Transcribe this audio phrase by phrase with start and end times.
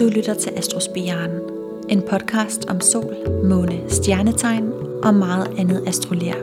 [0.00, 1.30] Du lytter til Astrospiren,
[1.88, 6.34] en podcast om sol, måne, stjernetegn og meget andet astrolær.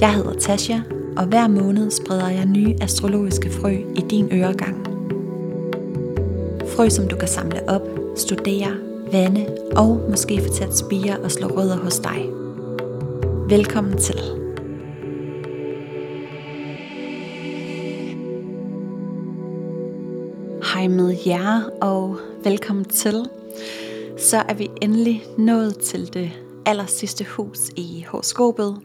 [0.00, 0.78] Jeg hedder Tasha,
[1.16, 4.86] og hver måned spreder jeg nye astrologiske frø i din øregang.
[6.76, 7.82] Frø, som du kan samle op,
[8.16, 8.76] studere,
[9.12, 9.46] vande
[9.76, 12.26] og måske få til at spire og slå rødder hos dig.
[13.48, 14.41] Velkommen til.
[20.82, 23.28] Hej med jer, og velkommen til.
[24.18, 26.32] Så er vi endelig nået til det
[26.66, 28.80] aller sidste hus i horoskopet.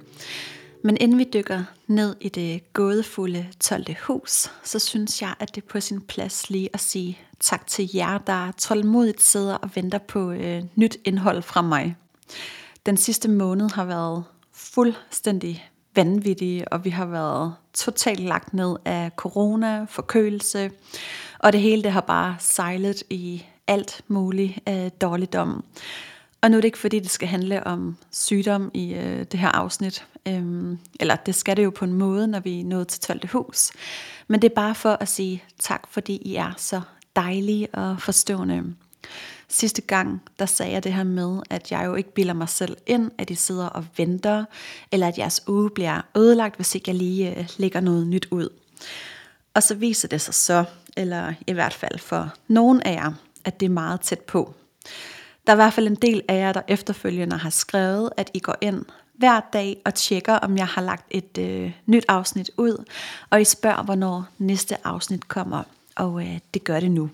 [0.83, 3.85] Men inden vi dykker ned i det gådefulde 12.
[4.01, 7.89] hus, så synes jeg, at det er på sin plads lige at sige tak til
[7.93, 11.95] jer, der tålmodigt sidder og venter på øh, nyt indhold fra mig.
[12.85, 14.23] Den sidste måned har været
[14.53, 20.71] fuldstændig vanvittig, og vi har været totalt lagt ned af corona, forkølelse,
[21.39, 25.63] og det hele det har bare sejlet i alt muligt øh, dårligdom.
[26.41, 29.49] Og nu er det ikke fordi, det skal handle om sygdom i øh, det her
[29.49, 30.05] afsnit.
[30.27, 33.27] Øhm, eller det skal det jo på en måde, når vi er nået til 12.
[33.27, 33.71] hus.
[34.27, 36.81] Men det er bare for at sige tak, fordi I er så
[37.15, 38.63] dejlige og forstående.
[39.49, 42.77] Sidste gang, der sagde jeg det her med, at jeg jo ikke bilder mig selv
[42.85, 44.45] ind, at I sidder og venter,
[44.91, 48.49] eller at jeres uge bliver ødelagt, hvis ikke jeg lige øh, lægger noget nyt ud.
[49.53, 50.65] Og så viser det sig så,
[50.97, 53.11] eller i hvert fald for nogen af jer,
[53.45, 54.53] at det er meget tæt på.
[55.47, 58.39] Der er i hvert fald en del af jer, der efterfølgende har skrevet, at I
[58.39, 62.85] går ind hver dag og tjekker, om jeg har lagt et øh, nyt afsnit ud,
[63.29, 65.63] og I spørger, hvornår næste afsnit kommer,
[65.95, 67.09] og øh, det gør det nu.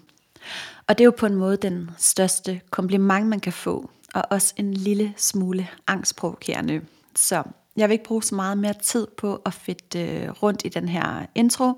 [0.87, 4.53] Og det er jo på en måde den største kompliment, man kan få, og også
[4.57, 6.81] en lille smule angstprovokerende.
[7.15, 7.43] Så
[7.77, 10.89] jeg vil ikke bruge så meget mere tid på at fedte øh, rundt i den
[10.89, 11.73] her intro.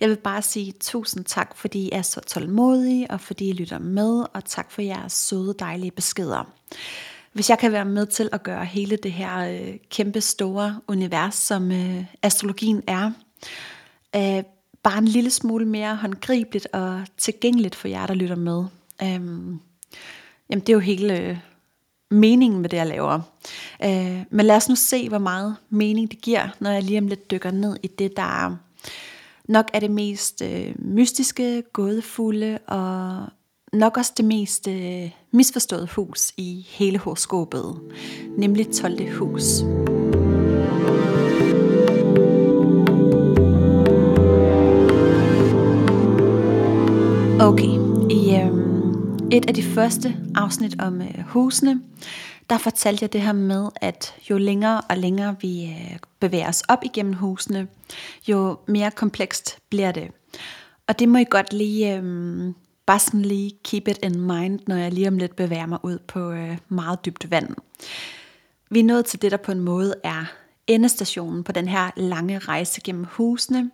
[0.00, 3.78] Jeg vil bare sige tusind tak, fordi I er så tålmodige, og fordi I lytter
[3.78, 6.52] med, og tak for jeres søde, dejlige beskeder.
[7.32, 11.34] Hvis jeg kan være med til at gøre hele det her øh, kæmpe store univers,
[11.34, 13.10] som øh, astrologien er,
[14.16, 14.44] øh,
[14.82, 18.64] bare en lille smule mere håndgribeligt og tilgængeligt for jer, der lytter med.
[19.02, 19.08] Øh,
[20.50, 21.20] jamen det er jo hele...
[21.20, 21.38] Øh,
[22.12, 23.20] Meningen med det, jeg laver.
[23.84, 27.06] Øh, men lad os nu se, hvor meget mening det giver, når jeg lige om
[27.06, 28.56] lidt dykker ned i det, der
[29.48, 33.26] nok er det mest øh, mystiske, gådefulde og
[33.72, 37.80] nok også det mest øh, misforståede hus i hele horoskopet,
[38.38, 39.12] nemlig 12.
[39.18, 39.62] hus.
[49.32, 51.80] Et af de første afsnit om øh, husene,
[52.50, 56.62] der fortalte jeg det her med, at jo længere og længere vi øh, bevæger os
[56.68, 57.68] op igennem husene,
[58.28, 60.10] jo mere komplekst bliver det.
[60.86, 62.52] Og det må I godt lige, øh,
[62.86, 65.98] bare sådan lige keep it in mind, når jeg lige om lidt bevæger mig ud
[65.98, 67.48] på øh, meget dybt vand.
[68.70, 70.24] Vi er nået til det, der på en måde er
[70.66, 73.70] endestationen på den her lange rejse gennem husene.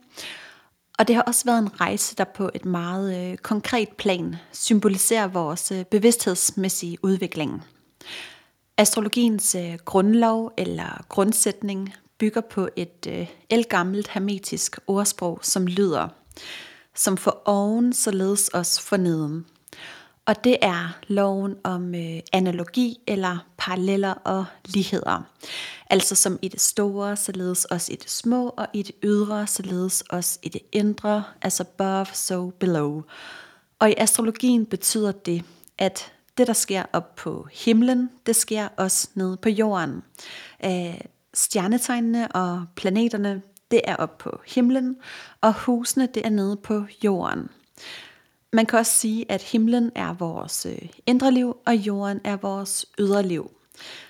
[0.98, 5.26] Og det har også været en rejse, der på et meget øh, konkret plan symboliserer
[5.26, 7.64] vores øh, bevidsthedsmæssige udvikling.
[8.76, 16.08] Astrologiens øh, grundlov eller grundsætning bygger på et øh, elgammelt hermetisk ordsprog, som lyder,
[16.94, 19.46] som for oven, således os for neden.
[20.28, 25.22] Og det er loven om øh, analogi eller paralleller og ligheder.
[25.90, 30.04] Altså som i det store, således også i det små, og i det ydre, således
[30.10, 33.02] også i det indre, altså above, so below.
[33.78, 35.42] Og i astrologien betyder det,
[35.78, 40.02] at det, der sker op på himlen, det sker også nede på jorden.
[40.64, 41.00] Øh,
[41.34, 44.96] stjernetegnene og planeterne, det er op på himlen,
[45.40, 47.48] og husene, det er nede på jorden.
[48.52, 52.86] Man kan også sige, at himlen er vores øh, indre liv, og jorden er vores
[52.98, 53.50] ydre liv.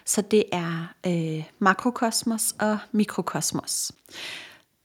[0.05, 3.93] Så det er øh, makrokosmos og mikrokosmos.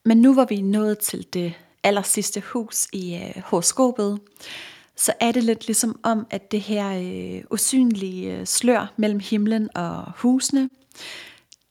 [0.05, 1.53] Men nu hvor vi er nået til det
[1.83, 4.19] aller sidste hus i øh, horoskopet,
[4.95, 9.69] så er det lidt ligesom om, at det her øh, usynlige øh, slør mellem himlen
[9.75, 10.69] og husene,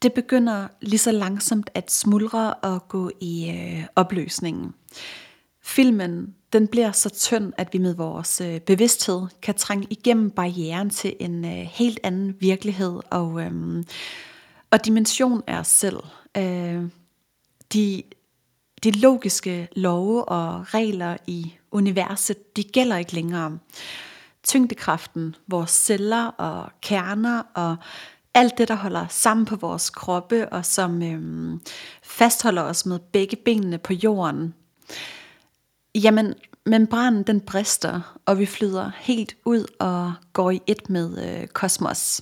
[0.02, 4.74] det begynder lige så langsomt at smuldre og gå i øh, opløsningen.
[5.62, 10.90] Filmen den bliver så tynd, at vi med vores øh, bevidsthed kan trænge igennem barrieren
[10.90, 13.84] til en øh, helt anden virkelighed og, øh,
[14.70, 15.96] og dimension af os selv.
[16.36, 16.82] Øh,
[17.72, 18.02] de,
[18.84, 23.58] de logiske love og regler i universet, de gælder ikke længere.
[24.44, 27.76] Tyngdekraften, vores celler og kerner og
[28.34, 31.58] alt det, der holder sammen på vores kroppe og som øh,
[32.02, 34.54] fastholder os med begge benene på jorden,
[35.94, 36.34] Jamen,
[36.66, 42.20] membranen den brister, og vi flyder helt ud og går i et med øh, kosmos.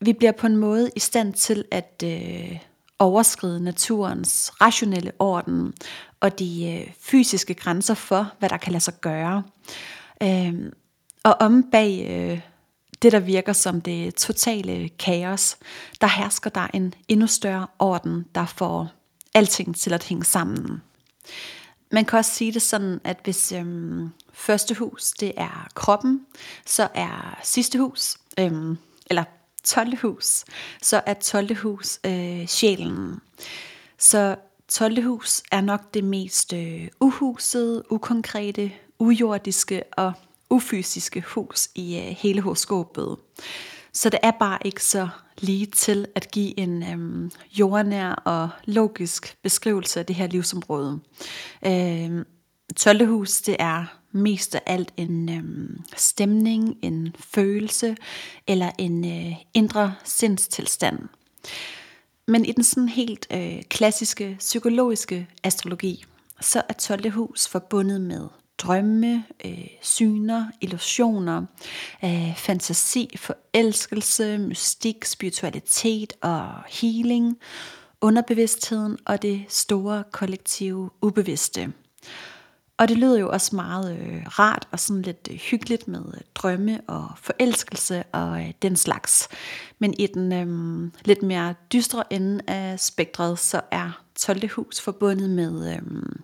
[0.00, 2.58] Vi bliver på en måde i stand til at øh,
[2.98, 5.72] overskride naturens rationelle orden
[6.20, 9.42] og de øh, fysiske grænser for, hvad der kan lade sig gøre.
[10.22, 10.54] Øh,
[11.24, 12.40] og om bag øh,
[13.02, 15.56] det, der virker som det totale kaos,
[16.00, 18.88] der hersker der en endnu større orden, der får
[19.34, 20.82] alting til at hænge sammen.
[21.90, 26.26] Man kan også sige det sådan, at hvis øhm, første hus det er kroppen,
[26.66, 28.78] så er sidste hus, øhm,
[29.10, 29.24] eller
[29.64, 29.98] 12.
[30.02, 30.44] hus,
[30.82, 31.56] så er 12.
[31.56, 33.20] hus øh, sjælen.
[33.98, 34.36] Så
[34.68, 35.02] 12.
[35.02, 40.12] hus er nok det mest øh, uhusede, ukonkrete, ujordiske og
[40.50, 43.16] ufysiske hus i øh, hele horoskopet.
[43.92, 49.36] Så det er bare ikke så lige til at give en øhm, jordnær og logisk
[49.42, 51.00] beskrivelse af det her livsområde.
[51.66, 52.24] Øhm,
[52.76, 53.06] 12.
[53.06, 57.96] hus, det er mest af alt en øhm, stemning, en følelse
[58.46, 60.98] eller en øh, indre sindstilstand.
[62.26, 66.04] Men i den sådan helt øh, klassiske psykologiske astrologi,
[66.40, 67.10] så er 12.
[67.10, 71.42] hus forbundet med drømme, øh, syner, illusioner,
[72.04, 77.38] øh, fantasi, forelskelse, mystik, spiritualitet og healing,
[78.00, 81.72] underbevidstheden og det store kollektive ubevidste.
[82.78, 86.20] Og det lyder jo også meget øh, rart og sådan lidt øh, hyggeligt med øh,
[86.34, 89.28] drømme og forelskelse og øh, den slags.
[89.78, 94.48] Men i den øh, lidt mere dystre ende af spektret, så er 12.
[94.50, 96.20] hus forbundet med øhm,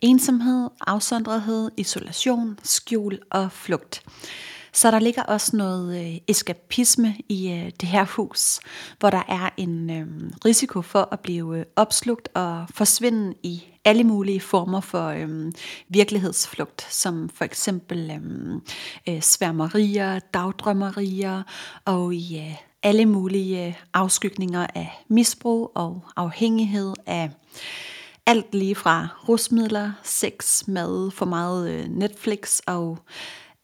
[0.00, 4.02] ensomhed, afsondrethed, isolation, skjul og flugt.
[4.72, 8.60] Så der ligger også noget øh, eskapisme i øh, det her hus,
[8.98, 10.06] hvor der er en øh,
[10.44, 15.52] risiko for at blive øh, opslugt og forsvinde i alle mulige former for øh,
[15.88, 18.60] virkelighedsflugt, som for eksempel øhm,
[19.08, 21.42] øh, sværmerier, dagdrømmerier
[21.84, 27.30] og i øh, alle mulige øh, afskygninger af misbrug og afhængighed af
[28.26, 32.98] alt lige fra rusmidler, sex, mad, for meget øh, Netflix og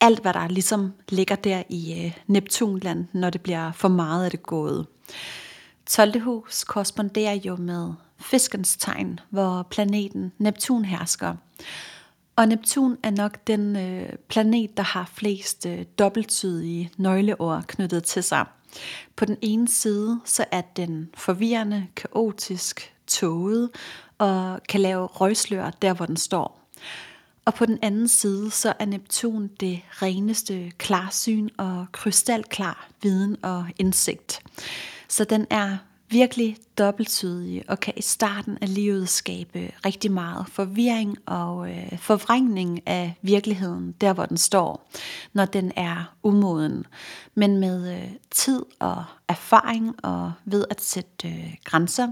[0.01, 4.31] alt, hvad der ligesom ligger der i øh, Neptunland, når det bliver for meget af
[4.31, 4.87] det gået.
[5.87, 6.21] 12.
[6.21, 11.35] hus korresponderer jo med fiskens tegn, hvor planeten Neptun hersker.
[12.37, 18.23] Og Neptun er nok den øh, planet, der har flest øh, dobbelttydige nøgleord knyttet til
[18.23, 18.47] sig.
[19.17, 23.71] På den ene side, så er den forvirrende, kaotisk, tåget
[24.19, 26.61] og kan lave røgslør der, hvor den står.
[27.45, 33.67] Og på den anden side, så er Neptun det reneste klarsyn og krystalklar viden og
[33.79, 34.43] indsigt.
[35.09, 35.77] Så den er
[36.15, 42.89] virkelig dobbelttydige og kan i starten af livet skabe rigtig meget forvirring og øh, forvrængning
[42.89, 44.89] af virkeligheden, der hvor den står,
[45.33, 46.87] når den er umoden.
[47.35, 52.09] Men med øh, tid og erfaring og ved at sætte øh, grænser,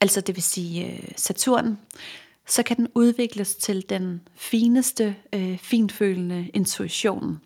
[0.00, 1.78] altså det vil sige øh, Saturn,
[2.46, 7.40] så kan den udvikles til den fineste, øh, finfølende intuition.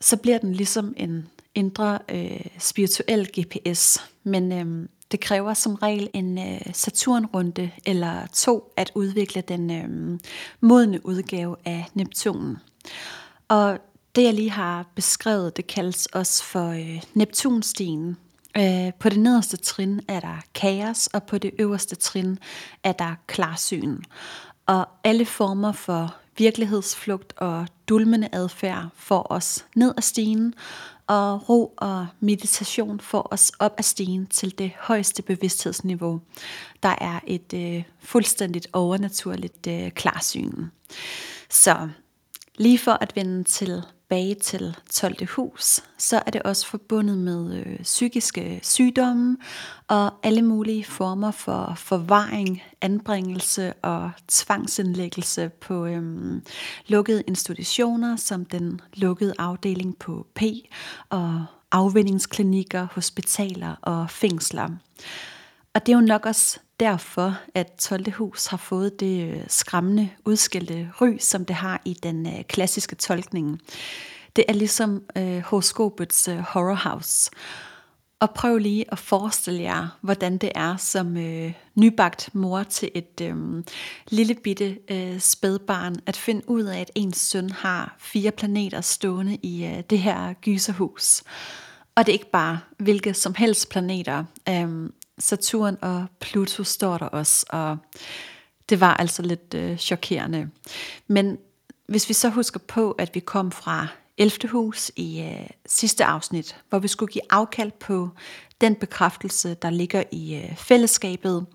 [0.00, 6.10] Så bliver den ligesom en indre øh, spirituel GPS, men øh, det kræver som regel
[6.12, 10.18] en øh, Saturnrunde eller to at udvikle den øh,
[10.60, 12.56] modne udgave af Neptunen.
[13.48, 13.78] Og
[14.16, 18.16] det jeg lige har beskrevet, det kaldes også for øh, Neptunstien.
[18.56, 22.38] Øh, på det nederste trin er der kaos, og på det øverste trin
[22.82, 24.02] er der klarsyn.
[24.66, 30.54] Og alle former for virkelighedsflugt og dulmende adfærd får os ned ad stigen,
[31.06, 36.20] og ro og meditation får os op ad stigen til det højeste bevidsthedsniveau.
[36.82, 40.64] Der er et øh, fuldstændigt overnaturligt øh, klarsyn.
[41.50, 41.88] Så
[42.56, 45.26] lige for at vende til tilbage til 12.
[45.28, 49.36] hus, så er det også forbundet med øh, psykiske sygdomme
[49.88, 56.42] og alle mulige former for forvaring, anbringelse og tvangsindlæggelse på øhm,
[56.86, 60.42] lukkede institutioner, som den lukkede afdeling på P
[61.10, 64.68] og afvindingsklinikker, hospitaler og fængsler.
[65.76, 68.12] Og det er jo nok også derfor, at 12.
[68.12, 72.96] hus har fået det øh, skræmmende, udskældte ry, som det har i den øh, klassiske
[72.96, 73.60] tolkning.
[74.36, 77.30] Det er ligesom øh, horoskopets øh, horror house.
[78.20, 83.20] Og prøv lige at forestille jer, hvordan det er som øh, nybagt mor til et
[83.22, 83.64] øh,
[84.08, 89.36] lille bitte øh, spædbarn, at finde ud af, at ens søn har fire planeter stående
[89.42, 91.22] i øh, det her gyserhus.
[91.94, 94.24] Og det er ikke bare hvilke som helst planeter.
[94.48, 97.76] Øh, Saturn og Pluto står der også, og
[98.68, 100.50] det var altså lidt øh, chokerende.
[101.06, 101.38] Men
[101.86, 103.86] hvis vi så husker på, at vi kom fra
[104.18, 104.48] 11.
[104.48, 108.10] hus i øh, sidste afsnit, hvor vi skulle give afkald på
[108.60, 111.46] den bekræftelse, der ligger i øh, fællesskabet,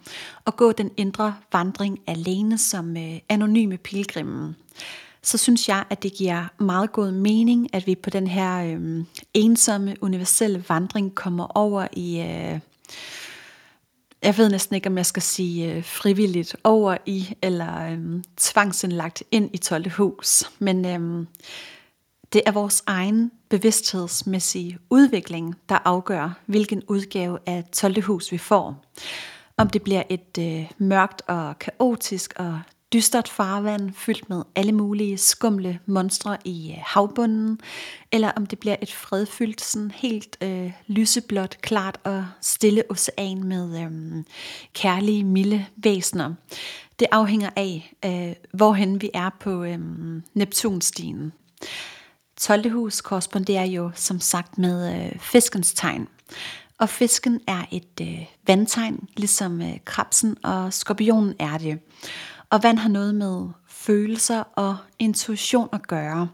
[0.46, 4.56] og gå den indre vandring alene som øh, anonyme pilgrimen,
[5.24, 9.06] så synes jeg, at det giver meget god mening, at vi på den her øh,
[9.34, 12.20] ensomme, universelle vandring kommer over i...
[12.20, 12.60] Øh,
[14.24, 19.24] jeg ved næsten ikke, om jeg skal sige øh, frivilligt over i, eller øh, tvangsindlagt
[19.32, 19.90] ind i 12.
[19.90, 20.44] hus.
[20.60, 21.28] Men øh,
[22.34, 28.02] det er vores egen bevidsthedsmæssige udvikling, der afgør, hvilken udgave af 12.
[28.02, 28.86] hus vi får.
[29.58, 32.60] Om det bliver et øh, mørkt og kaotisk og
[32.94, 37.60] dystert farvand fyldt med alle mulige skumle monstre i øh, havbunden,
[38.12, 43.82] eller om det bliver et fredfyldt, sådan helt øh, lyseblåt, klart og stille ocean med
[43.84, 44.24] øh,
[44.74, 46.34] kærlige, milde væsener.
[47.00, 49.80] Det afhænger af, øh, hvorhen vi er på øh,
[50.34, 51.34] Neptunstien.
[52.38, 52.72] 12.
[52.72, 56.08] hus korresponderer jo som sagt med øh, fiskens tegn.
[56.78, 61.80] Og fisken er et øh, vandtegn, ligesom øh, krabsen og skorpionen er det.
[62.52, 66.30] Og vand har noget med følelser og intuition at gøre.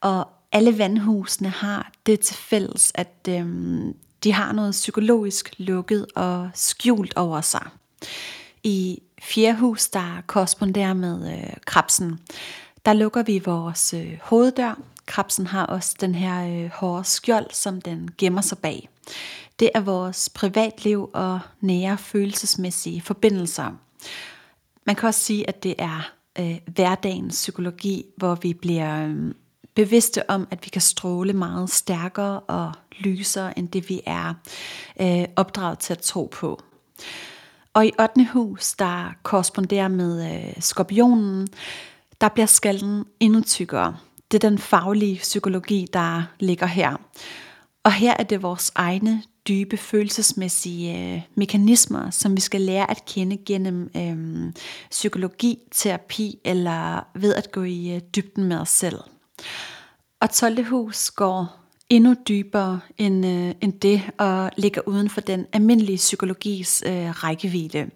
[0.00, 6.50] Og alle vandhusene har det til fælles, at øhm, de har noget psykologisk lukket og
[6.54, 7.66] skjult over sig.
[8.62, 12.18] I fjerde hus, der korresponderer med øh, krabsen,
[12.84, 14.74] der lukker vi vores øh, hoveddør,
[15.08, 18.88] Krabsen har også den her øh, hårde skjold, som den gemmer sig bag.
[19.60, 23.78] Det er vores privatliv og nære følelsesmæssige forbindelser.
[24.88, 29.34] Man kan også sige, at det er øh, hverdagens psykologi, hvor vi bliver øh,
[29.74, 34.34] bevidste om, at vi kan stråle meget stærkere og lysere, end det vi er
[35.00, 36.62] øh, opdraget til at tro på.
[37.74, 38.28] Og i 8.
[38.32, 41.48] hus, der korresponderer med øh, skorpionen,
[42.20, 43.96] der bliver skallen endnu tykkere.
[44.30, 46.96] Det er den faglige psykologi, der ligger her.
[47.84, 53.04] Og her er det vores egne dybe følelsesmæssige øh, mekanismer, som vi skal lære at
[53.04, 54.52] kende gennem øh,
[54.90, 58.98] psykologi, terapi eller ved at gå i øh, dybden med os selv.
[60.20, 60.64] Og 12.
[60.64, 66.82] hus går endnu dybere end, øh, end det og ligger uden for den almindelige psykologis
[66.86, 67.90] øh, rækkevidde.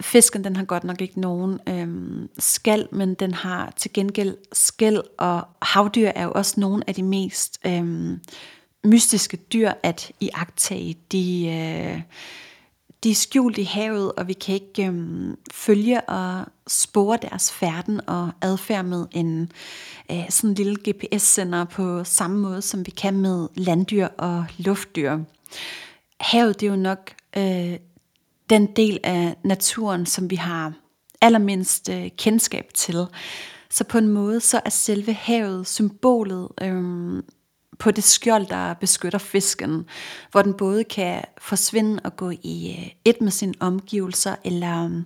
[0.00, 5.00] Fisken den har godt nok ikke nogen øhm, skal, men den har til gengæld skæld,
[5.18, 8.20] og havdyr er jo også nogle af de mest øhm,
[8.84, 10.96] mystiske dyr at iagtage.
[11.12, 12.02] De, øh,
[13.04, 18.00] de er skjult i havet, og vi kan ikke øh, følge og spore deres færden
[18.06, 19.52] og adfærd med en
[20.10, 25.18] øh, sådan en lille GPS-sender på samme måde, som vi kan med landdyr og luftdyr.
[26.20, 27.78] Havet det er jo nok øh,
[28.50, 30.72] den del af naturen, som vi har
[31.20, 33.06] allermindst øh, kendskab til.
[33.70, 37.22] Så på en måde, så er selve havet symbolet øh,
[37.78, 39.86] på det skjold, der beskytter fisken,
[40.30, 45.02] hvor den både kan forsvinde og gå i øh, et med sine omgivelser, eller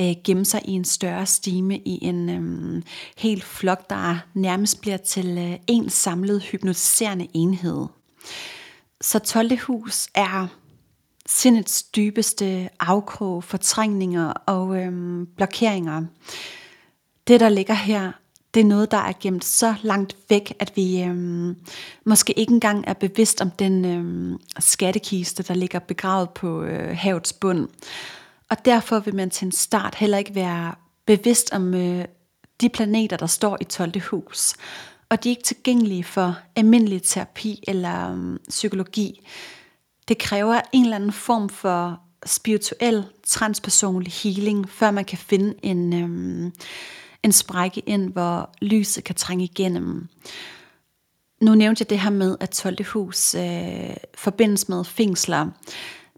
[0.00, 2.82] øh, gemme sig i en større stime i en øh,
[3.16, 7.86] helt flok, der nærmest bliver til øh, en samlet hypnotiserende enhed.
[9.00, 9.58] Så 12.
[9.58, 10.46] hus er
[11.26, 16.02] sindets dybeste afkrog, fortrængninger og øh, blokeringer.
[17.28, 18.12] Det, der ligger her,
[18.56, 21.56] det er noget, der er gemt så langt væk, at vi øhm,
[22.04, 27.32] måske ikke engang er bevidst om den øhm, skattekiste, der ligger begravet på øh, havets
[27.32, 27.68] bund.
[28.50, 30.74] Og derfor vil man til en start heller ikke være
[31.06, 32.04] bevidst om øh,
[32.60, 34.00] de planeter, der står i 12.
[34.00, 34.54] hus.
[35.08, 39.26] Og de er ikke tilgængelige for almindelig terapi eller øhm, psykologi.
[40.08, 45.92] Det kræver en eller anden form for spirituel, transpersonlig healing, før man kan finde en,
[45.92, 46.52] øhm,
[47.22, 50.08] en sprække ind, hvor lyset kan trænge igennem.
[51.40, 52.84] Nu nævnte jeg det her med, at 12.
[52.84, 55.50] hus øh, forbindes med fængsler,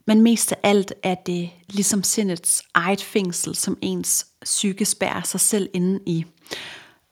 [0.06, 5.40] men mest af alt er det ligesom sindets eget fængsel, som ens psyke spærer sig
[5.40, 6.24] selv inde i.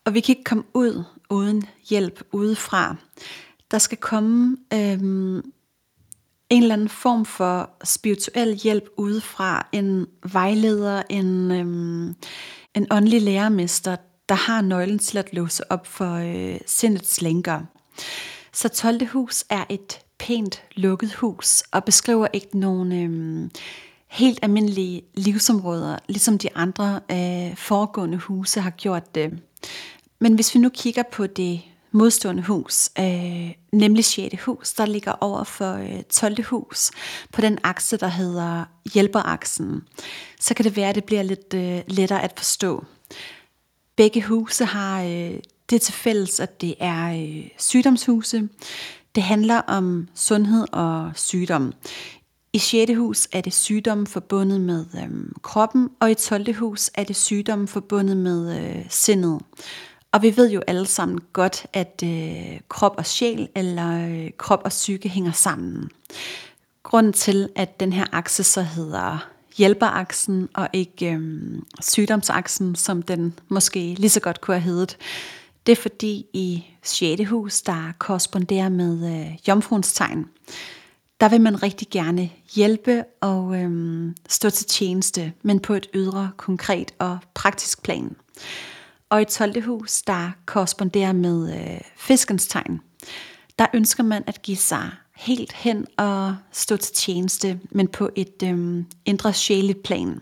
[0.05, 2.97] Og vi kan ikke komme ud uden hjælp udefra.
[3.71, 5.53] Der skal komme øhm,
[6.51, 12.15] en eller anden form for spirituel hjælp udefra, en vejleder, en, øhm,
[12.77, 13.97] en åndelig lærermester,
[14.29, 17.61] der har nøglen til at låse op for øh, sindets lænker.
[18.53, 19.07] Så 12.
[19.07, 23.51] hus er et pænt lukket hus og beskriver ikke nogen øh,
[24.09, 29.39] helt almindelige livsområder, ligesom de andre øh, foregående huse har gjort det.
[30.19, 31.61] Men hvis vi nu kigger på det
[31.93, 34.43] modstående hus, øh, nemlig 6.
[34.43, 36.45] hus, der ligger over for øh, 12.
[36.45, 36.91] hus,
[37.33, 38.65] på den akse, der hedder
[38.95, 39.83] hjælperaksen,
[40.41, 42.85] så kan det være, at det bliver lidt øh, lettere at forstå.
[43.97, 45.39] Begge huse har øh,
[45.71, 48.49] det til fælles, at det er øh, sygdomshuse.
[49.15, 51.73] Det handler om sundhed og sygdom.
[52.53, 52.93] I 6.
[52.97, 55.11] hus er det sygdom forbundet med øh,
[55.43, 56.55] kroppen, og i 12.
[56.55, 59.41] hus er det sygdom forbundet med øh, sindet.
[60.13, 64.61] Og vi ved jo alle sammen godt, at øh, krop og sjæl eller øh, krop
[64.65, 65.91] og psyke hænger sammen.
[66.83, 73.39] Grunden til, at den her akse så hedder hjælperaksen og ikke øh, sygdomsaksen, som den
[73.49, 74.97] måske lige så godt kunne have heddet,
[75.67, 77.23] det er fordi i 6.
[77.29, 80.27] hus, der korresponderer med øh, jomfruens tegn,
[81.21, 86.31] der vil man rigtig gerne hjælpe og øh, stå til tjeneste, men på et ydre,
[86.37, 88.17] konkret og praktisk plan.
[89.11, 89.63] Og i 12.
[89.63, 92.81] hus, der korresponderer med øh, fiskens tegn,
[93.59, 98.43] der ønsker man at give sig helt hen og stå til tjeneste, men på et
[98.45, 100.21] øh, indre sjæligt plan.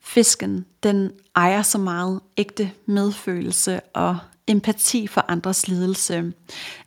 [0.00, 6.32] Fisken, den ejer så meget ægte medfølelse og empati for andres lidelse,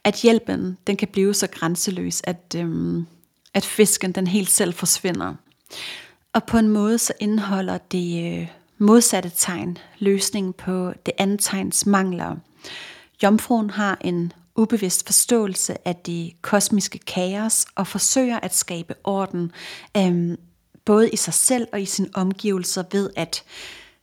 [0.04, 3.04] at hjælpen den kan blive så grænseløs, at, øh,
[3.54, 5.34] at fisken den helt selv forsvinder.
[6.34, 8.48] Og på en måde så indeholder det øh,
[8.80, 12.36] modsatte tegn løsningen på det andet tegns mangler.
[13.24, 19.52] Jomfruen har en ubevidst forståelse af det kosmiske kaos og forsøger at skabe orden,
[19.98, 20.38] øhm,
[20.86, 23.44] både i sig selv og i sine omgivelser ved at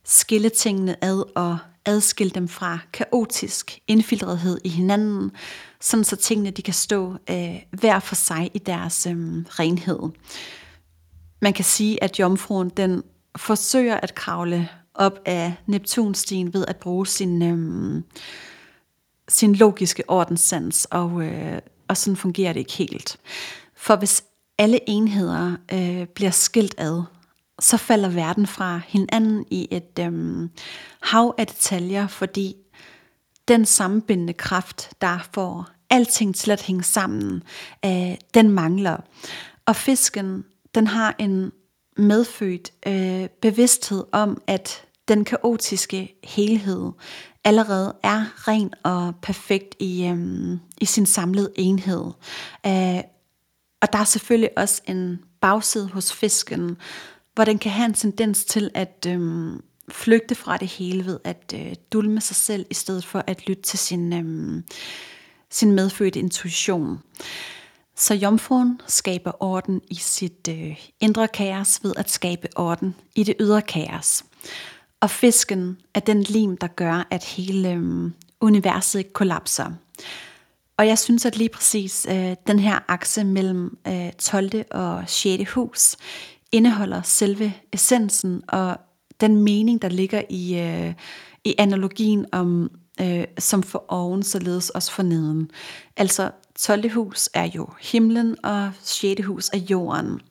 [0.03, 5.31] skille tingene ad og adskille dem fra kaotisk indfiltrethed i hinanden,
[5.81, 9.15] sådan så tingene de kan stå øh, hver for sig i deres øh,
[9.47, 9.99] renhed.
[11.41, 13.03] Man kan sige, at jomfruen den
[13.37, 18.03] forsøger at kravle op af Neptunstien ved at bruge sin, øh,
[19.27, 23.17] sin logiske ordenssans, og, øh, og sådan fungerer det ikke helt.
[23.75, 24.23] For hvis
[24.57, 27.03] alle enheder øh, bliver skilt ad,
[27.59, 30.49] så falder verden fra hinanden i et øh,
[31.01, 32.55] hav af detaljer, fordi
[33.47, 37.43] den sammenbindende kraft, der får alting til at hænge sammen,
[37.85, 38.97] øh, den mangler.
[39.65, 40.45] Og fisken,
[40.75, 41.51] den har en
[41.97, 46.91] medfødt øh, bevidsthed om, at den kaotiske helhed
[47.43, 52.05] allerede er ren og perfekt i, øh, i sin samlede enhed.
[52.65, 53.01] Øh,
[53.81, 56.77] og der er selvfølgelig også en bagside hos fisken,
[57.35, 59.53] hvor den kan have en tendens til at øh,
[59.91, 63.61] flygte fra det hele ved at øh, dulme sig selv, i stedet for at lytte
[63.61, 64.63] til sin, øh,
[65.49, 66.99] sin medfødte intuition.
[67.97, 73.35] Så jomfruen skaber orden i sit øh, indre kaos ved at skabe orden i det
[73.39, 74.25] ydre kaos.
[74.99, 79.71] Og fisken er den lim, der gør, at hele øh, universet ikke kollapser.
[80.77, 84.65] Og jeg synes, at lige præcis øh, den her akse mellem øh, 12.
[84.71, 85.51] og 6.
[85.51, 85.95] hus
[86.51, 88.77] indeholder selve essensen og
[89.21, 90.93] den mening, der ligger i, øh,
[91.43, 95.51] i analogien om øh, som for oven, således også for neden.
[95.97, 96.91] Altså 12.
[96.91, 99.25] hus er jo himlen, og 6.
[99.25, 100.21] hus er jorden.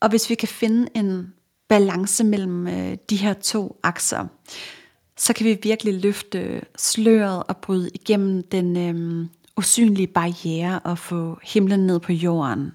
[0.00, 1.34] Og hvis vi kan finde en
[1.68, 4.26] balance mellem øh, de her to akser,
[5.16, 9.26] så kan vi virkelig løfte sløret og bryde igennem den øh,
[9.56, 12.72] usynlige barriere og få himlen ned på jorden.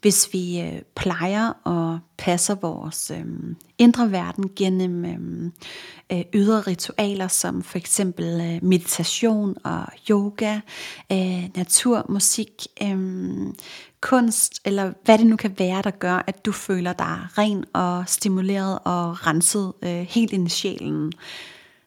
[0.00, 3.24] Hvis vi øh, plejer og passer vores øh,
[3.78, 5.50] indre verden gennem øh,
[6.12, 10.60] øh, ydre ritualer som for eksempel øh, meditation og yoga,
[11.12, 12.98] øh, natur, musik, øh,
[14.00, 18.04] kunst eller hvad det nu kan være, der gør, at du føler dig ren og
[18.06, 21.12] stimuleret og renset øh, helt ind i sjælen,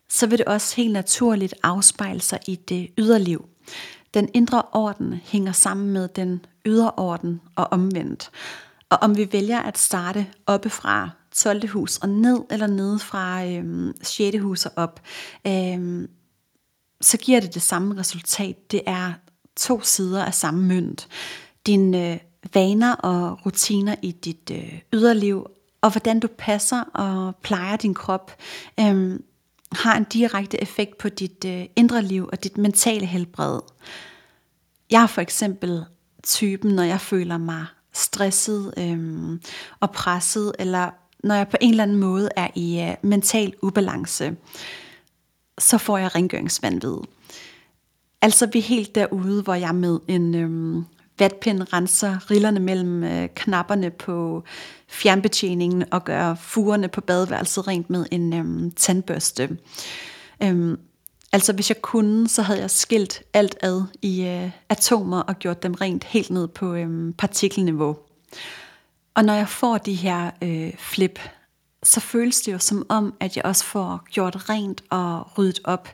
[0.10, 3.46] så vil det også helt naturligt afspejle sig i det ydre liv.
[4.14, 8.32] Den indre orden hænger sammen med den ydre orden og omvendt.
[8.90, 11.68] Og om vi vælger at starte oppe fra 12.
[11.68, 14.38] hus og ned, eller nede fra øh, 6.
[14.42, 15.02] hus og op,
[15.48, 16.08] øh,
[17.02, 18.72] så giver det det samme resultat.
[18.72, 19.14] Det er
[19.56, 21.08] to sider af samme mønt.
[21.66, 22.20] Dine øh,
[22.54, 25.48] vaner og rutiner i dit øh, yderliv,
[25.82, 28.32] og hvordan du passer og plejer din krop,
[28.80, 29.20] øh,
[29.72, 33.60] har en direkte effekt på dit øh, indre liv og dit mentale helbred.
[34.92, 35.86] Jeg har for eksempel
[36.24, 39.42] typen, når jeg føler mig stresset øhm,
[39.80, 40.90] og presset, eller
[41.24, 44.36] når jeg på en eller anden måde er i øh, mental ubalance,
[45.60, 46.98] så får jeg rengøringsvandvid.
[48.22, 50.86] Altså vi er helt derude, hvor jeg med en øhm,
[51.20, 54.44] vatpind renser rillerne mellem øh, knapperne på
[54.88, 59.58] fjernbetjeningen og gør fugerne på badeværelset rent med en øhm, tandbørste.
[60.44, 60.80] Øhm,
[61.34, 65.64] Altså hvis jeg kunne, så havde jeg skilt alt ad i øh, atomer og gjort
[65.64, 67.98] dem rent helt ned på øh, partikelniveau.
[69.16, 71.20] Og når jeg får de her øh, flip,
[71.84, 75.88] så føles det jo som om, at jeg også får gjort rent og ryddet op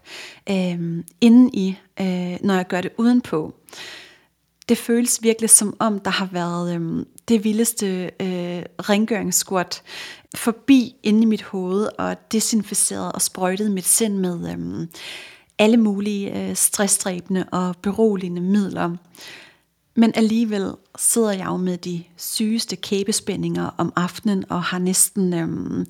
[0.49, 3.53] øh, inden i, øh, når jeg gør det udenpå.
[4.69, 9.81] Det føles virkelig som om, der har været øh, det vildeste øh, rengøringssquat
[10.35, 14.87] forbi inde i mit hoved og desinficeret og sprøjtet mit sind med øh,
[15.59, 18.95] alle mulige øh, stressdræbende og beroligende midler.
[19.95, 25.85] Men alligevel sidder jeg jo med de sygeste kæbespændinger om aftenen og har næsten øhm,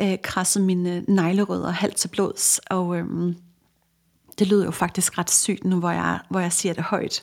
[0.00, 2.60] øh, krasset mine neglerødder halvt til blods.
[2.70, 3.36] Og øhm,
[4.38, 7.22] det lyder jo faktisk ret sygt nu, hvor jeg, hvor jeg siger det højt.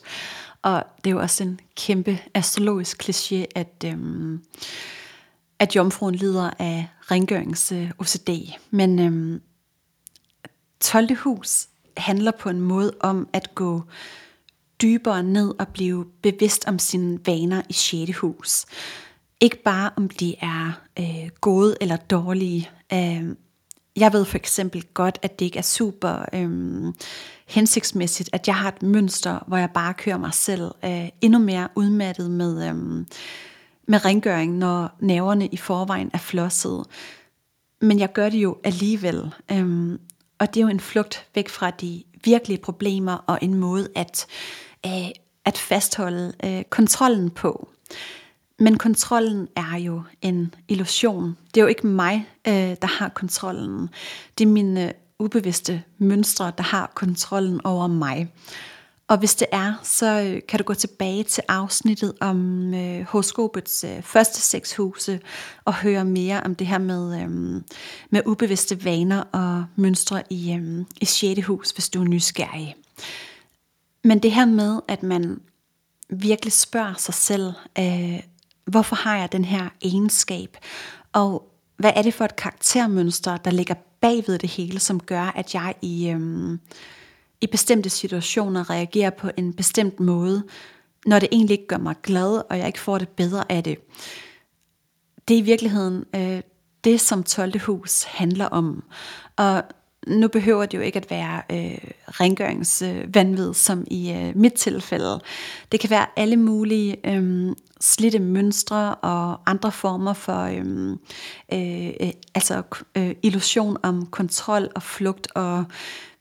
[0.66, 4.42] Og det er jo også en kæmpe astrologisk kliché, at, øhm,
[5.58, 8.30] at jomfruen lider af rengørings-OCD.
[8.30, 9.40] Øh, Men øhm,
[10.80, 11.16] 12.
[11.16, 13.82] hus handler på en måde om at gå
[14.82, 18.18] dybere ned og blive bevidst om sine vaner i 6.
[18.18, 18.66] hus.
[19.40, 22.70] Ikke bare om de er øh, gode eller dårlige.
[22.92, 23.28] Øh,
[23.96, 26.94] jeg ved for eksempel godt, at det ikke er super øhm,
[27.46, 31.68] hensigtsmæssigt, at jeg har et mønster, hvor jeg bare kører mig selv øh, endnu mere
[31.74, 33.06] udmattet med, øhm,
[33.88, 36.84] med rengøring, når nerverne i forvejen er flosset.
[37.80, 39.34] Men jeg gør det jo alligevel.
[39.52, 40.00] Øhm,
[40.38, 44.26] og det er jo en flugt væk fra de virkelige problemer og en måde at
[44.86, 45.10] øh,
[45.46, 47.68] at fastholde øh, kontrollen på.
[48.58, 51.36] Men kontrollen er jo en illusion.
[51.54, 53.88] Det er jo ikke mig, øh, der har kontrollen.
[54.38, 58.32] Det er mine ubevidste mønstre, der har kontrollen over mig.
[59.08, 63.84] Og hvis det er, så øh, kan du gå tilbage til afsnittet om øh, horoskopets
[63.84, 65.20] øh, første seks huse
[65.64, 67.30] og høre mere om det her med, øh,
[68.10, 71.46] med ubevidste vaner og mønstre i, øh, i 6.
[71.46, 72.76] hus, hvis du er nysgerrig.
[74.04, 75.40] Men det her med, at man
[76.08, 78.20] virkelig spørger sig selv, øh,
[78.66, 80.56] hvorfor har jeg den her egenskab?
[81.12, 85.54] Og hvad er det for et karaktermønster, der ligger bagved det hele, som gør, at
[85.54, 86.60] jeg i, øhm,
[87.40, 90.44] i bestemte situationer reagerer på en bestemt måde,
[91.06, 93.78] når det egentlig ikke gør mig glad, og jeg ikke får det bedre af det.
[95.28, 96.40] Det er i virkeligheden øh,
[96.84, 97.60] det, som 12.
[97.60, 98.84] hus handler om.
[99.36, 99.62] Og
[100.06, 105.20] nu behøver det jo ikke at være øh, rengøringsvanvid, øh, som i øh, mit tilfælde.
[105.72, 110.92] Det kan være alle mulige øh, slitte mønstre og andre former for øhm,
[111.52, 112.62] øh, øh, altså
[112.96, 115.64] øh, illusion om kontrol og flugt og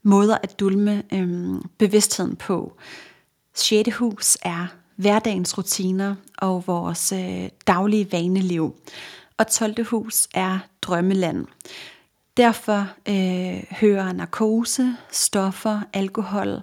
[0.03, 2.77] måder at dulme øh, bevidstheden på.
[3.53, 3.95] 6.
[3.95, 8.75] hus er hverdagens rutiner og vores øh, daglige vaneliv.
[9.37, 9.85] Og 12.
[9.85, 11.45] hus er drømmeland.
[12.37, 16.61] Derfor øh, hører narkose, stoffer, alkohol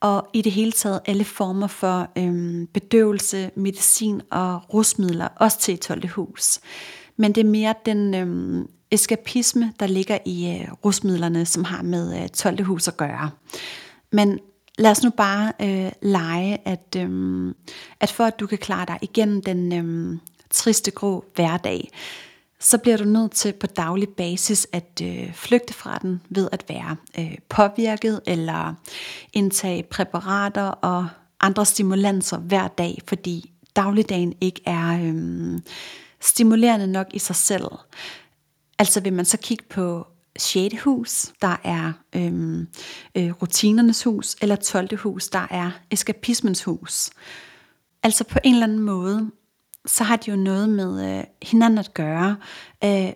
[0.00, 5.78] og i det hele taget alle former for øh, bedøvelse, medicin og rusmidler også til
[5.78, 6.08] 12.
[6.08, 6.60] hus.
[7.16, 12.22] Men det er mere den øh, eskapisme, der ligger i øh, rusmidlerne, som har med
[12.22, 12.64] øh, 12.
[12.64, 13.30] hus at gøre.
[14.12, 14.38] Men
[14.78, 17.54] lad os nu bare øh, lege, at, øh,
[18.00, 20.18] at for at du kan klare dig igennem den øh,
[20.50, 21.88] triste grå hverdag,
[22.62, 26.64] så bliver du nødt til på daglig basis at øh, flygte fra den ved at
[26.68, 28.74] være øh, påvirket eller
[29.32, 31.08] indtage præparater og
[31.40, 35.60] andre stimulanser hver dag, fordi dagligdagen ikke er øh,
[36.20, 37.64] stimulerende nok i sig selv.
[38.78, 40.06] Altså vil man så kigge på
[40.38, 40.82] 6.
[40.82, 42.58] hus, der er øh,
[43.14, 44.96] øh, rutinernes hus, eller 12.
[44.98, 47.10] hus, der er eskapismens hus.
[48.02, 49.30] Altså på en eller anden måde,
[49.86, 52.36] så har de jo noget med øh, hinanden at gøre.
[52.84, 53.12] Øh,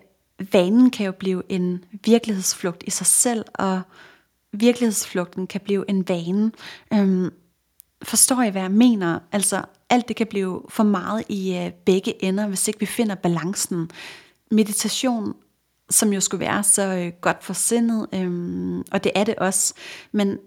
[0.51, 3.81] vanen kan jo blive en virkelighedsflugt i sig selv, og
[4.53, 6.51] virkelighedsflugten kan blive en vane.
[6.93, 7.31] Øh,
[8.03, 9.19] forstår I, hvad jeg mener?
[9.31, 13.15] Altså, alt det kan blive for meget i øh, begge ender, hvis ikke vi finder
[13.15, 13.89] balancen.
[14.51, 15.33] Meditation,
[15.89, 19.73] som jo skulle være så øh, godt for sindet, øh, og det er det også,
[20.11, 20.37] men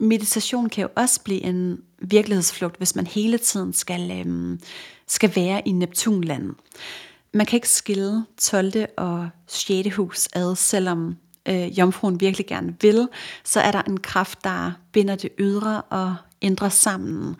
[0.00, 4.58] meditation kan jo også blive en virkelighedsflugt, hvis man hele tiden skal, øh,
[5.08, 6.54] skal være i Neptunlanden.
[7.34, 8.72] Man kan ikke skille 12.
[8.96, 9.96] og 6.
[9.96, 11.16] hus ad, selvom
[11.48, 13.08] øh, jomfruen virkelig gerne vil,
[13.44, 17.36] så er der en kraft, der binder det ydre og ændrer sammen.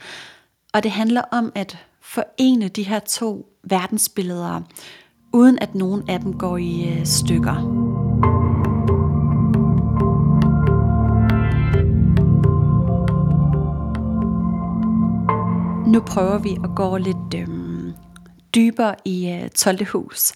[0.74, 4.60] Og det handler om at forene de her to verdensbilleder,
[5.32, 7.88] uden at nogen af dem går i øh, stykker.
[15.88, 17.57] Nu prøver vi at gå lidt øhm,
[18.54, 19.86] dybere i øh, 12.
[19.86, 20.32] hus,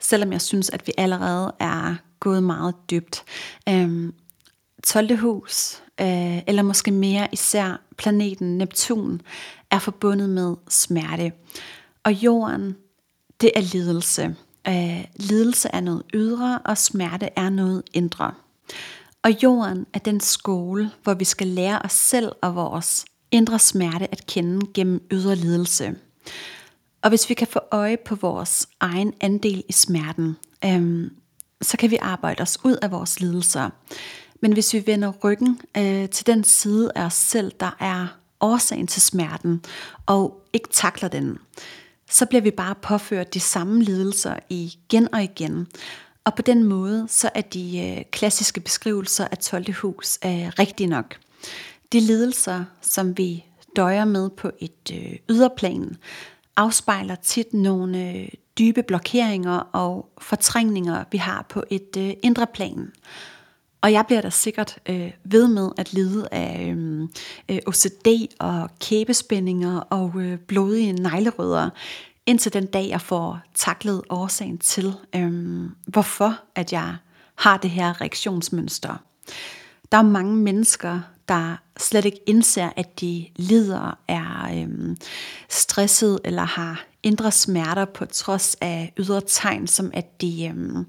[0.00, 3.24] selvom jeg synes, at vi allerede er gået meget dybt.
[3.68, 4.14] Øhm,
[4.84, 5.16] 12.
[5.16, 9.20] hus øh, eller måske mere især planeten Neptun,
[9.70, 11.32] er forbundet med smerte.
[12.04, 12.76] Og jorden,
[13.40, 14.36] det er lidelse.
[14.68, 18.32] Øh, lidelse er noget ydre, og smerte er noget indre.
[19.22, 24.12] Og jorden er den skole, hvor vi skal lære os selv og vores indre smerte
[24.12, 25.94] at kende gennem ydre lidelse.
[27.02, 31.10] Og hvis vi kan få øje på vores egen andel i smerten, øhm,
[31.62, 33.70] så kan vi arbejde os ud af vores lidelser.
[34.40, 38.06] Men hvis vi vender ryggen øh, til den side af os selv, der er
[38.40, 39.64] årsagen til smerten,
[40.06, 41.38] og ikke takler den,
[42.10, 45.66] så bliver vi bare påført de samme lidelser igen og igen.
[46.24, 49.74] Og på den måde, så er de øh, klassiske beskrivelser af 12.
[49.74, 51.16] hus øh, rigtige nok.
[51.92, 53.44] De lidelser, som vi
[53.76, 55.96] døjer med på et øh, yderplan,
[56.60, 62.92] afspejler tit nogle øh, dybe blokeringer og fortrængninger, vi har på et øh, indre plan.
[63.80, 67.02] Og jeg bliver da sikkert øh, ved med at lide af øh,
[67.48, 68.08] øh OCD
[68.40, 71.70] og kæbespændinger og øh, blodige neglerødder,
[72.26, 76.96] indtil den dag jeg får taklet årsagen til, øh, hvorfor at jeg
[77.34, 78.96] har det her reaktionsmønster.
[79.92, 84.96] Der er mange mennesker, der slet ikke indser, at de lider, er øhm,
[85.48, 90.86] stresset eller har indre smerter på trods af ydre tegn, som at de øhm,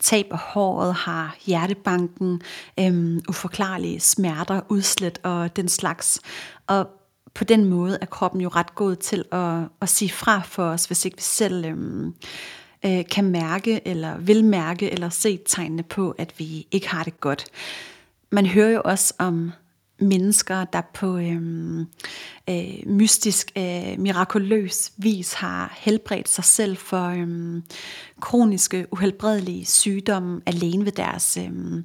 [0.00, 2.40] taber håret, har hjertebanken,
[2.80, 6.20] øhm, uforklarlige smerter, udslet og den slags.
[6.66, 6.86] Og
[7.34, 10.84] på den måde er kroppen jo ret god til at, at sige fra for os,
[10.84, 12.14] hvis ikke vi selv øhm,
[12.86, 17.20] øh, kan mærke, eller vil mærke, eller se tegnene på, at vi ikke har det
[17.20, 17.44] godt.
[18.32, 19.52] Man hører jo også om
[19.98, 21.80] mennesker, der på øhm,
[22.50, 27.62] øh, mystisk, øh, mirakuløs vis har helbredt sig selv for øhm,
[28.20, 31.84] kroniske, uhelbredelige sygdomme alene ved deres øhm,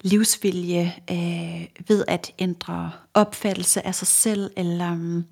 [0.00, 5.22] livsvilje, øh, ved at ændre opfattelse af sig selv, eller øh,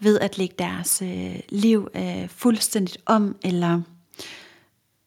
[0.00, 3.80] ved at lægge deres øh, liv øh, fuldstændigt om, eller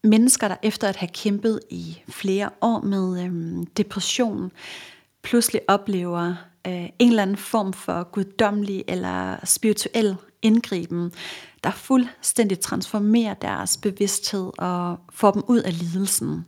[0.03, 4.51] mennesker, der efter at have kæmpet i flere år med øh, depression,
[5.23, 6.35] pludselig oplever
[6.67, 11.11] øh, en eller anden form for guddommelig eller spirituel indgriben,
[11.63, 16.45] der fuldstændig transformerer deres bevidsthed og får dem ud af lidelsen.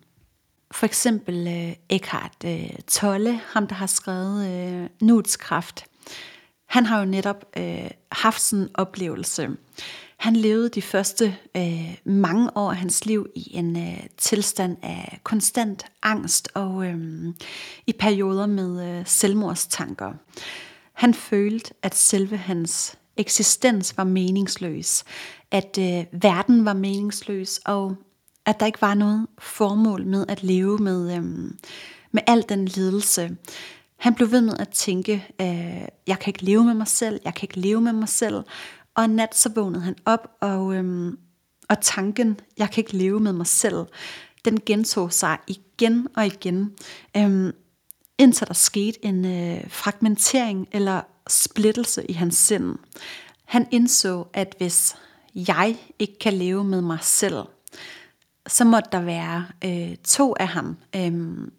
[0.71, 5.85] For eksempel øh, Eckhart øh, Tolle, ham der har skrevet øh, Nuts kraft,
[6.65, 9.49] han har jo netop øh, haft sådan en oplevelse.
[10.17, 15.19] Han levede de første øh, mange år af hans liv i en øh, tilstand af
[15.23, 17.27] konstant angst og øh,
[17.87, 20.13] i perioder med øh, selvmordstanker.
[20.93, 25.03] Han følte, at selve hans eksistens var meningsløs,
[25.51, 27.95] at øh, verden var meningsløs, og
[28.45, 31.23] at der ikke var noget formål med at leve med, øh,
[32.11, 33.37] med al den lidelse.
[33.97, 37.33] Han blev ved med at tænke, øh, jeg kan ikke leve med mig selv, jeg
[37.33, 38.43] kan ikke leve med mig selv,
[38.95, 41.17] og en nat så vågnede han op, og, øhm,
[41.69, 43.85] og tanken, jeg kan ikke leve med mig selv,
[44.45, 46.73] den gentog sig igen og igen,
[47.17, 47.51] øhm,
[48.17, 52.75] indtil der skete en øh, fragmentering eller splittelse i hans sind.
[53.45, 54.95] Han indså, at hvis
[55.35, 57.43] jeg ikke kan leve med mig selv,
[58.47, 61.13] så måtte der være øh, to af ham, øh,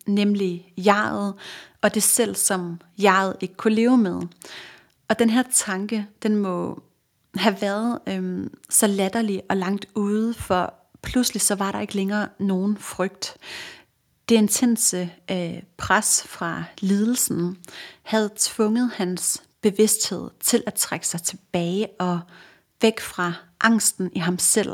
[0.07, 1.35] nemlig jeget
[1.83, 4.23] og det selv, som jeget ikke kunne leve med.
[5.09, 6.83] Og den her tanke, den må
[7.39, 12.29] have været øhm, så latterlig og langt ude, for pludselig så var der ikke længere
[12.39, 13.37] nogen frygt.
[14.29, 17.57] Det intense øh, pres fra lidelsen
[18.03, 22.21] havde tvunget hans bevidsthed til at trække sig tilbage og
[22.83, 24.73] væk fra angsten i ham selv,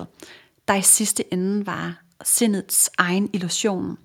[0.68, 3.98] der i sidste ende var sindets egen illusion.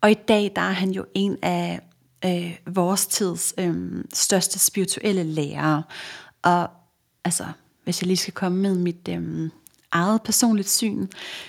[0.00, 1.80] Og i dag der er han jo en af
[2.24, 5.82] øh, vores tids øh, største spirituelle lærere.
[6.42, 6.70] Og
[7.24, 7.44] altså,
[7.90, 9.50] hvis jeg lige skal komme med mit øhm,
[9.90, 11.06] eget personligt syn,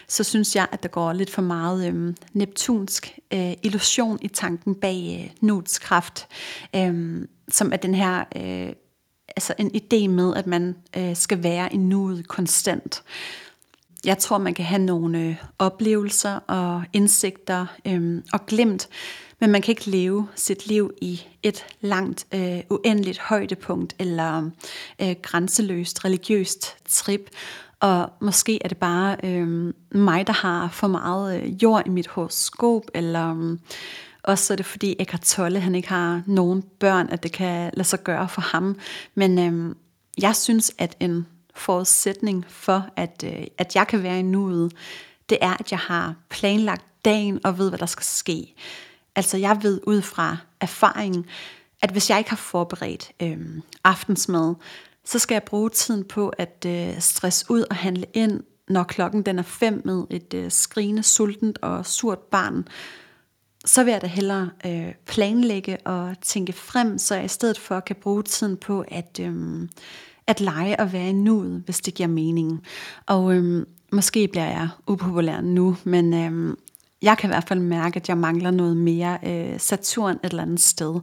[0.08, 4.76] så synes jeg, at der går lidt for meget øhm, neptunsk øh, illusion i tanken
[4.76, 6.28] bag øh, nuets kraft,
[6.76, 8.74] øh, som er den her øh,
[9.28, 13.04] altså en idé med, at man øh, skal være i nuet konstant.
[14.06, 18.90] Jeg tror, man kan have nogle øh, oplevelser og indsigter øh, og glemt,
[19.42, 24.50] men man kan ikke leve sit liv i et langt, øh, uendeligt højdepunkt eller
[25.02, 27.30] øh, grænseløst religiøst trip.
[27.80, 32.08] Og måske er det bare øh, mig, der har for meget øh, jord i mit
[32.08, 33.58] horoskop, eller øh,
[34.24, 37.88] også er det fordi Eckhart Tolle, han ikke har nogen børn, at det kan lade
[37.88, 38.78] sig gøre for ham.
[39.16, 39.76] Men øh,
[40.22, 44.74] jeg synes, at en forudsætning for, at, øh, at jeg kan være i nuet,
[45.30, 48.54] det er, at jeg har planlagt dagen og ved, hvad der skal ske.
[49.16, 51.26] Altså jeg ved ud fra erfaringen,
[51.82, 53.40] at hvis jeg ikke har forberedt øh,
[53.84, 54.56] aftensmad,
[55.06, 59.22] så skal jeg bruge tiden på at øh, stresse ud og handle ind, når klokken
[59.22, 62.68] den er fem med et øh, skrigende, sultent og surt barn,
[63.66, 67.80] så vil jeg da hellere øh, planlægge og tænke frem, så jeg i stedet for
[67.80, 69.68] kan bruge tiden på at, øh,
[70.28, 72.64] at lege og være i nuet, hvis det giver mening.
[73.06, 76.58] Og øh, måske bliver jeg upopulær nu, men øh,
[77.02, 80.42] jeg kan i hvert fald mærke, at jeg mangler noget mere øh, Saturn et eller
[80.44, 81.00] andet sted.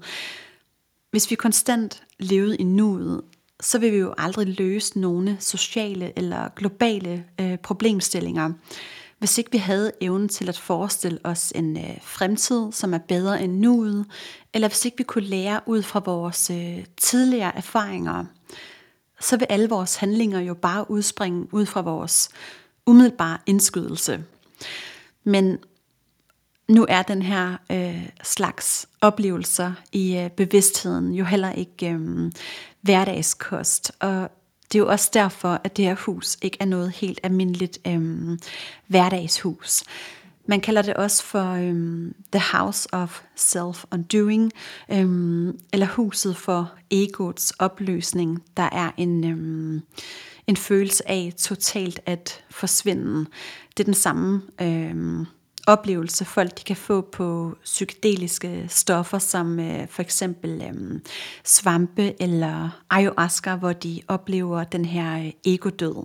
[1.10, 3.22] Hvis vi konstant levede i nuet,
[3.60, 8.52] så vil vi jo aldrig løse nogle sociale eller globale øh, problemstillinger.
[9.18, 13.42] Hvis ikke vi havde evnen til at forestille os en øh, fremtid, som er bedre
[13.42, 14.06] end nuet,
[14.54, 18.24] eller hvis ikke vi kunne lære ud fra vores øh, tidligere erfaringer,
[19.20, 22.28] så vil alle vores handlinger jo bare udspringe ud fra vores
[22.86, 24.24] umiddelbare indskydelse.
[25.24, 25.58] Men
[26.68, 32.32] nu er den her øh, slags oplevelser i øh, bevidstheden jo heller ikke øh,
[32.80, 33.92] hverdagskost.
[34.00, 34.30] Og
[34.72, 38.38] det er jo også derfor, at det her hus ikke er noget helt almindeligt øh,
[38.86, 39.84] hverdagshus.
[40.46, 44.50] Man kalder det også for øhm, The House of Self-Undoing,
[44.92, 48.42] øhm, eller huset for egoets opløsning.
[48.56, 49.82] Der er en, øhm,
[50.46, 53.26] en følelse af totalt at forsvinde.
[53.76, 55.26] Det er den samme øhm,
[55.68, 61.00] oplevelse, folk de kan få på psykedeliske stoffer, som øh, for eksempel øh,
[61.44, 66.04] svampe eller ayahuasca, hvor de oplever den her øh, ego-død.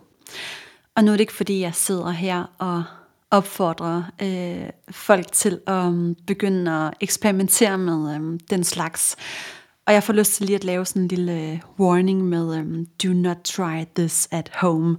[0.96, 2.84] Og nu er det ikke fordi, jeg sidder her og
[3.32, 9.16] opfordrer øh, folk til at øhm, begynde at eksperimentere med øh, den slags.
[9.86, 12.86] Og jeg får lyst til lige at lave sådan en lille øh, warning med, øh,
[13.04, 14.98] do not try this at home.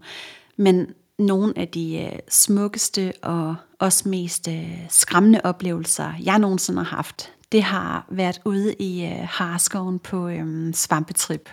[0.57, 0.87] Men
[1.18, 7.33] nogle af de øh, smukkeste og også mest øh, skræmmende oplevelser, jeg nogensinde har haft,
[7.53, 11.51] det har været ude i øh, Harskoven på øh, svampetrip.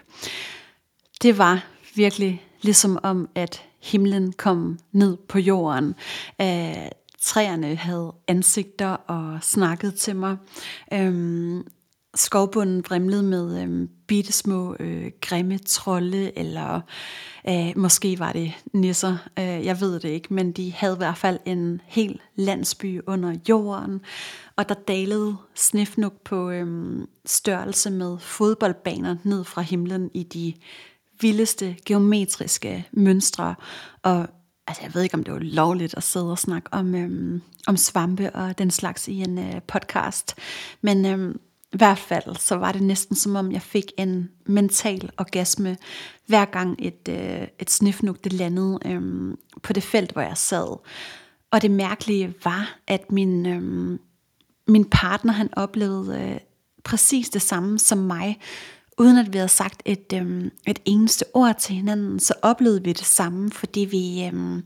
[1.22, 1.64] Det var
[1.96, 5.96] virkelig ligesom om, at himlen kom ned på jorden.
[6.42, 6.88] Øh,
[7.22, 10.38] træerne havde ansigter og snakkede til mig.
[10.94, 11.64] Øh,
[12.16, 16.82] skovbunden vrimlede med øh, bitte små øh, grimme trolde, eller
[17.50, 21.18] øh, måske var det nisser, øh, jeg ved det ikke, men de havde i hvert
[21.18, 24.02] fald en hel landsby under jorden,
[24.56, 30.54] og der dalede snifnuk på øh, størrelse med fodboldbaner ned fra himlen i de
[31.22, 33.56] vildeste geometriske mønstre,
[34.04, 34.28] og
[34.68, 37.78] altså jeg ved ikke, om det var lovligt at sidde og snakke om, øhm, om
[37.78, 40.36] svampe og den slags i en øh, podcast,
[40.82, 41.40] men øhm,
[41.74, 45.78] i hvert fald så var det næsten som om jeg fik en mental orgasme,
[46.28, 50.78] hver gang et, øh, et snifnuk det landede øh, på det felt, hvor jeg sad.
[51.52, 54.00] Og det mærkelige var, at min, øh,
[54.68, 56.38] min partner han oplevede øh,
[56.84, 58.40] præcis det samme som mig,
[58.98, 62.94] uden at vi havde sagt et, øh, et eneste ord til hinanden, så oplevede vi
[62.94, 64.64] det samme, fordi vi øh,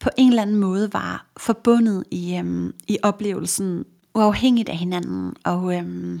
[0.00, 5.34] på en eller anden måde var forbundet i, øh, i oplevelsen uafhængigt af hinanden.
[5.44, 6.20] Og øh,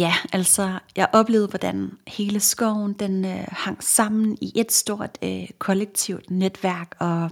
[0.00, 5.48] ja, altså jeg oplevede, hvordan hele skoven den øh, hang sammen i et stort øh,
[5.58, 7.30] kollektivt netværk, og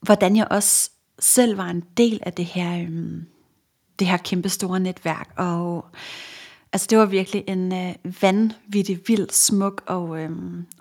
[0.00, 3.22] hvordan jeg også selv var en del af det her, øh,
[3.98, 5.32] det her kæmpe store netværk.
[5.36, 5.86] Og
[6.72, 10.30] altså det var virkelig en øh, vanvittig, vild, smuk og, øh,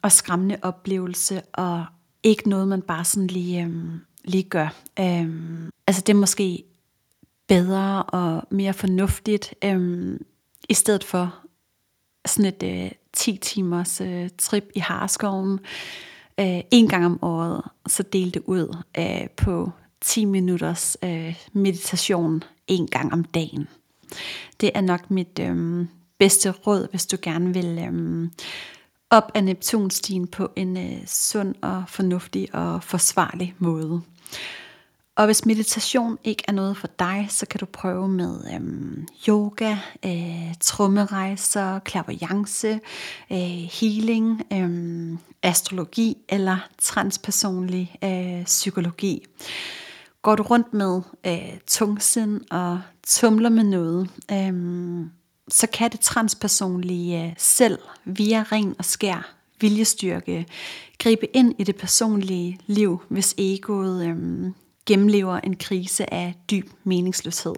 [0.02, 1.86] og skræmmende oplevelse, og
[2.24, 3.74] ikke noget, man bare sådan lige, øh,
[4.26, 4.74] lige gør.
[5.00, 5.30] Øh,
[5.88, 6.64] altså det er måske
[7.48, 10.26] bedre og mere fornuftigt, øhm,
[10.70, 11.36] i stedet for
[12.26, 15.60] sådan et øh, 10 timers øh, trip i Harskoven
[16.40, 22.44] øh, en gang om året, så delte det ud øh, på 10 minutters øh, meditation
[22.68, 23.68] en gang om dagen.
[24.62, 25.86] Det er nok mit øh,
[26.20, 28.30] bedste råd, hvis du gerne vil øh,
[29.10, 34.02] op af Neptunstien på en øh, sund og fornuftig og forsvarlig måde.
[35.18, 39.78] Og hvis meditation ikke er noget for dig, så kan du prøve med øhm, yoga,
[40.06, 42.80] øh, trummerejser, klaverjance,
[43.32, 49.26] øh, healing, øh, astrologi eller transpersonlig øh, psykologi.
[50.22, 55.06] Går du rundt med øh, tungsind og tumler med noget, øh,
[55.50, 60.46] så kan det transpersonlige øh, selv via ring og skær viljestyrke
[61.00, 64.52] gribe ind i det personlige liv, hvis egoet øh,
[64.88, 67.56] gennemlever en krise af dyb meningsløshed.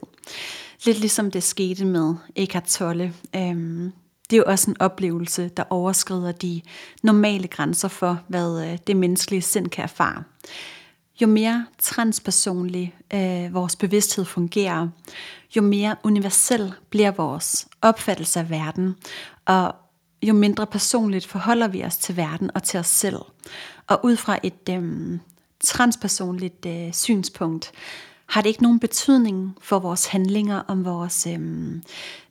[0.85, 3.13] Lidt ligesom det skete med Eckhart Tolle.
[3.35, 3.91] Øhm,
[4.29, 6.61] det er jo også en oplevelse, der overskrider de
[7.03, 10.23] normale grænser for, hvad øh, det menneskelige sind kan erfare.
[11.21, 14.87] jo mere transpersonlig øh, vores bevidsthed fungerer,
[15.55, 18.95] jo mere universel bliver vores opfattelse af verden,
[19.45, 19.75] og
[20.23, 23.19] jo mindre personligt forholder vi os til verden og til os selv.
[23.87, 25.19] Og ud fra et øh,
[25.63, 27.71] transpersonligt øh, synspunkt,
[28.29, 31.83] har det ikke nogen betydning for vores handlinger, om vores øhm,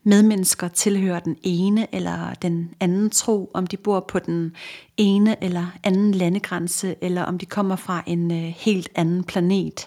[0.03, 4.57] medmennesker tilhører den ene eller den anden tro, om de bor på den
[4.97, 9.87] ene eller anden landegrænse, eller om de kommer fra en øh, helt anden planet.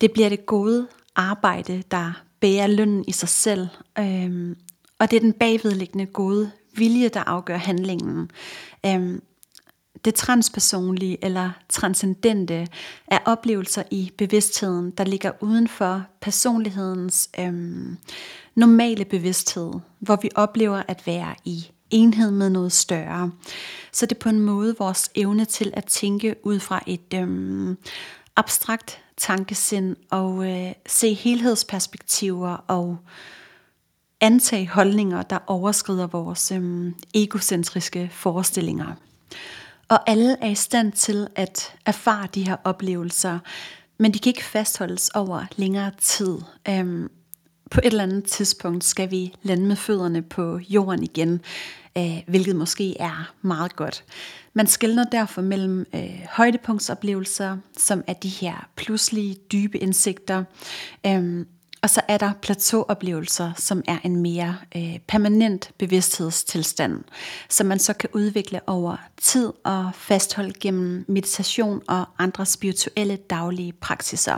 [0.00, 0.86] Det bliver det gode
[1.16, 4.56] arbejde, der bærer lønnen i sig selv, øhm,
[4.98, 8.30] og det er den bagvedliggende gode vilje, der afgør handlingen.
[8.86, 9.22] Øhm,
[10.04, 12.66] det transpersonlige eller transcendente
[13.06, 17.98] er oplevelser i bevidstheden, der ligger uden for personlighedens øhm,
[18.54, 23.30] normale bevidsthed, hvor vi oplever at være i enhed med noget større.
[23.92, 27.78] Så det er på en måde vores evne til at tænke ud fra et øhm,
[28.36, 32.98] abstrakt tankesind og øh, se helhedsperspektiver og
[34.20, 38.94] antage holdninger, der overskrider vores øhm, egocentriske forestillinger.
[39.88, 43.38] Og alle er i stand til at erfare de her oplevelser,
[43.98, 46.38] men de kan ikke fastholdes over længere tid.
[46.68, 47.10] Øhm,
[47.70, 51.40] på et eller andet tidspunkt skal vi lande med fødderne på jorden igen,
[51.98, 54.04] øh, hvilket måske er meget godt.
[54.54, 60.44] Man skældner derfor mellem øh, højdepunktsoplevelser, som er de her pludselige, dybe indsigter,
[61.06, 61.46] øh,
[61.88, 67.04] og så er der plateauoplevelser, som er en mere øh, permanent bevidsthedstilstand,
[67.48, 73.72] som man så kan udvikle over tid og fastholde gennem meditation og andre spirituelle daglige
[73.72, 74.36] praksiser.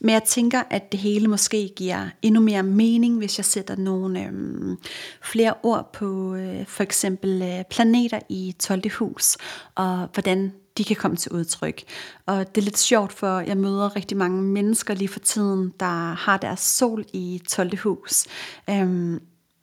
[0.00, 4.24] Men jeg tænker, at det hele måske giver endnu mere mening, hvis jeg sætter nogle
[4.24, 4.76] øh,
[5.22, 8.90] flere ord på øh, for eksempel øh, planeter i 12.
[8.90, 9.36] hus,
[9.74, 11.82] og hvordan de kan komme til udtryk.
[12.26, 16.14] Og det er lidt sjovt, for jeg møder rigtig mange mennesker lige for tiden, der
[16.14, 17.78] har deres sol i 12.
[17.78, 18.26] hus.
[18.70, 19.20] Øhm,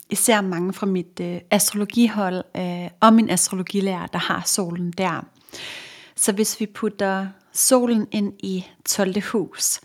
[0.10, 5.26] især mange fra mit øh, astrologihold øh, og min astrologilærer, der har solen der.
[6.16, 9.22] Så hvis vi putter solen ind i 12.
[9.32, 9.80] hus,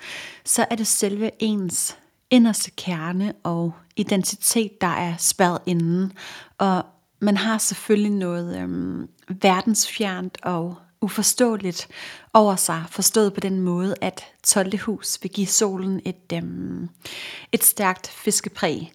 [0.44, 1.96] så er det selve ens
[2.30, 6.12] inderste kerne og identitet, der er spærret inden.
[6.58, 6.84] Og
[7.20, 11.88] man har selvfølgelig noget øhm, verdensfjernt og uforståeligt
[12.34, 14.78] over sig, forstået på den måde, at 12.
[14.78, 16.88] hus vil give solen et, øhm,
[17.52, 18.92] et stærkt fiskepræg.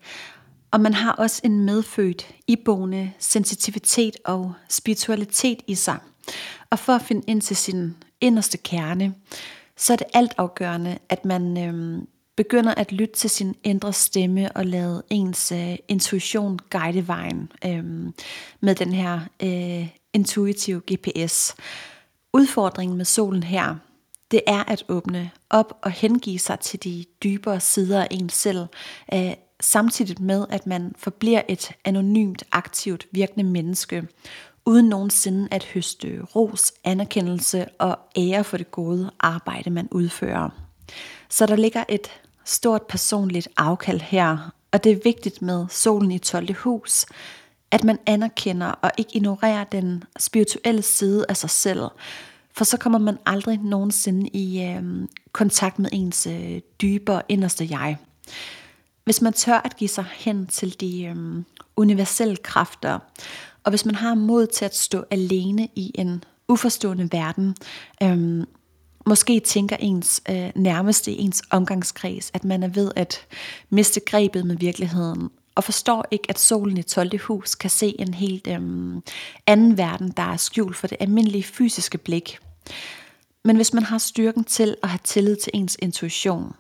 [0.72, 5.97] Og man har også en medfødt, iboende sensitivitet og spiritualitet i sig.
[6.70, 9.14] Og for at finde ind til sin inderste kerne,
[9.78, 14.66] så er det altafgørende, at man øhm, begynder at lytte til sin indre stemme og
[14.66, 18.14] lade ens øh, intuition guide vejen øhm,
[18.62, 21.56] med den her øh, intuitive GPS.
[22.36, 23.76] Udfordringen med solen her,
[24.32, 28.66] det er at åbne op og hengive sig til de dybere sider af en selv,
[29.14, 34.08] øh, samtidig med at man forbliver et anonymt, aktivt virkende menneske,
[34.66, 40.50] uden nogensinde at høste ros, anerkendelse og ære for det gode arbejde, man udfører.
[41.30, 42.08] Så der ligger et
[42.46, 46.54] stort personligt afkald her, og det er vigtigt med solen i 12.
[46.54, 47.06] hus,
[47.72, 51.82] at man anerkender og ikke ignorerer den spirituelle side af sig selv,
[52.57, 57.97] for så kommer man aldrig nogensinde i øh, kontakt med ens øh, dybere inderste jeg.
[59.03, 61.43] Hvis man tør at give sig hen til de øh,
[61.76, 62.99] universelle kræfter,
[63.63, 67.55] og hvis man har mod til at stå alene i en uforstående verden,
[68.03, 68.43] øh,
[69.05, 73.20] måske tænker ens øh, nærmeste i ens omgangskreds, at man er ved at
[73.70, 77.20] miste grebet med virkeligheden, og forstår ikke, at solen i 12.
[77.20, 79.03] hus kan se en helt øhm,
[79.47, 82.39] anden verden, der er skjult for det almindelige fysiske blik.
[83.43, 86.53] Men hvis man har styrken til at have tillid til ens intuition,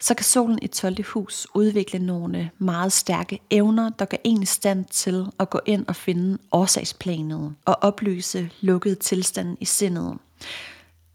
[0.00, 1.04] så kan solen i 12.
[1.04, 5.86] hus udvikle nogle meget stærke evner, der gør en i stand til at gå ind
[5.88, 10.18] og finde årsagsplanet og opløse lukkede tilstanden i sindet.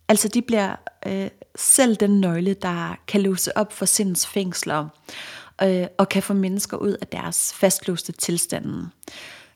[0.08, 4.88] Altså de bliver øh, selv den nøgle, der kan løse op for sindets fængsler
[5.64, 8.88] øh, og kan få mennesker ud af deres fastlåste tilstanden.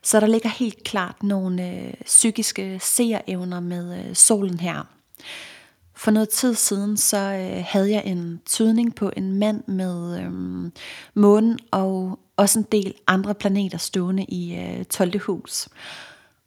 [0.02, 4.82] Så der ligger helt klart nogle øh, psykiske seerevner med øh, solen her.
[5.96, 10.30] For noget tid siden, så øh, havde jeg en tydning på en mand med øh,
[11.14, 15.20] månen og også en del andre planeter stående i øh, 12.
[15.20, 15.68] hus.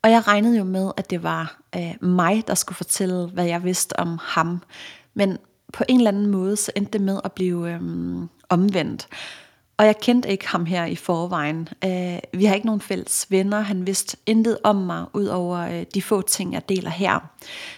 [0.02, 3.64] Og jeg regnede jo med, at det var øh, mig, der skulle fortælle, hvad jeg
[3.64, 4.64] vidste om ham.
[5.14, 5.38] Men
[5.74, 7.82] på en eller anden måde, så endte det med at blive øh,
[8.50, 9.08] omvendt.
[9.78, 11.70] Og jeg kendte ikke ham her i forvejen.
[11.86, 13.60] Øh, vi har ikke nogen fælles venner.
[13.60, 17.30] Han vidste intet om mig, ud over øh, de få ting, jeg deler her.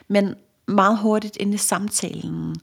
[0.07, 0.35] Men
[0.67, 2.55] meget hurtigt inde i samtalen,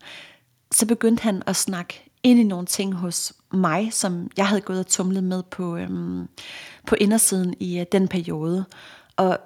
[0.72, 4.78] så begyndte han at snakke ind i nogle ting hos mig, som jeg havde gået
[4.78, 6.28] og tumlet med på, øhm,
[6.86, 8.64] på indersiden i øh, den periode.
[9.16, 9.38] Og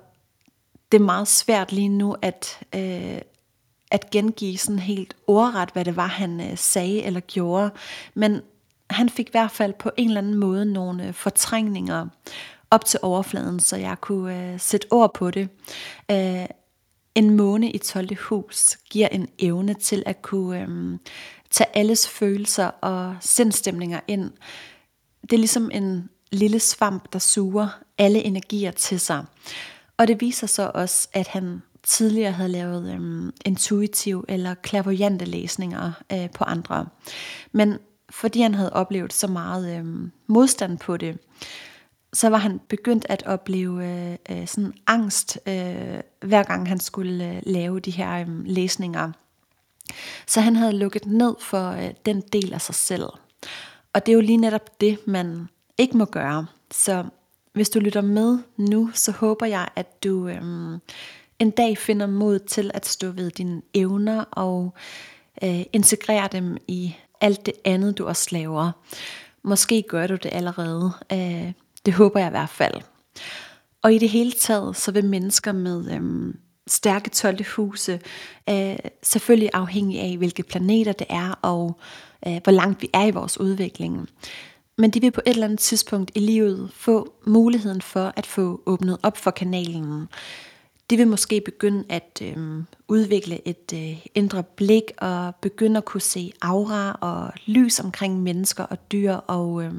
[0.93, 3.19] det er meget svært lige nu at, øh,
[3.91, 7.71] at gengive sådan helt ordret, hvad det var, han øh, sagde eller gjorde.
[8.15, 8.41] Men
[8.91, 12.07] han fik i hvert fald på en eller anden måde nogle øh, fortrængninger
[12.71, 15.49] op til overfladen, så jeg kunne øh, sætte ord på det.
[16.11, 16.47] Øh,
[17.15, 18.17] en måne i 12.
[18.17, 20.99] hus giver en evne til at kunne øh,
[21.51, 24.31] tage alles følelser og sindstemninger ind.
[25.23, 27.69] Det er ligesom en lille svamp, der suger
[27.99, 29.25] alle energier til sig.
[29.97, 35.93] Og det viser så også, at han tidligere havde lavet øh, intuitiv eller klavoyante læsninger
[36.13, 36.87] øh, på andre.
[37.53, 37.79] Men
[38.11, 41.19] fordi han havde oplevet så meget øh, modstand på det,
[42.13, 47.31] så var han begyndt at opleve øh, øh, sådan angst, øh, hver gang han skulle
[47.31, 49.13] øh, lave de her øh, læsninger.
[50.27, 53.05] Så han havde lukket ned for øh, den del af sig selv.
[53.93, 55.49] Og det er jo lige netop det, man
[55.79, 56.47] ikke må gøre.
[56.71, 57.05] Så
[57.53, 60.43] hvis du lytter med nu, så håber jeg, at du øh,
[61.39, 64.75] en dag finder mod til at stå ved dine evner og
[65.45, 68.71] øh, integrere dem i alt det andet, du også laver.
[69.43, 70.93] Måske gør du det allerede.
[71.13, 71.53] Øh,
[71.87, 72.75] det håber jeg i hvert fald.
[73.83, 77.45] Og i det hele taget, så vil mennesker med øhm, stærke 12.
[77.57, 78.01] huse,
[78.51, 81.79] øh, selvfølgelig afhængig af, hvilke planeter det er, og
[82.27, 84.09] øh, hvor langt vi er i vores udvikling.
[84.79, 88.63] Men de vil på et eller andet tidspunkt i livet få muligheden for at få
[88.67, 90.09] åbnet op for kanalen.
[90.91, 96.01] De vil måske begynde at øh, udvikle et øh, indre blik og begynde at kunne
[96.01, 99.73] se aura og lys omkring mennesker og dyr og øh,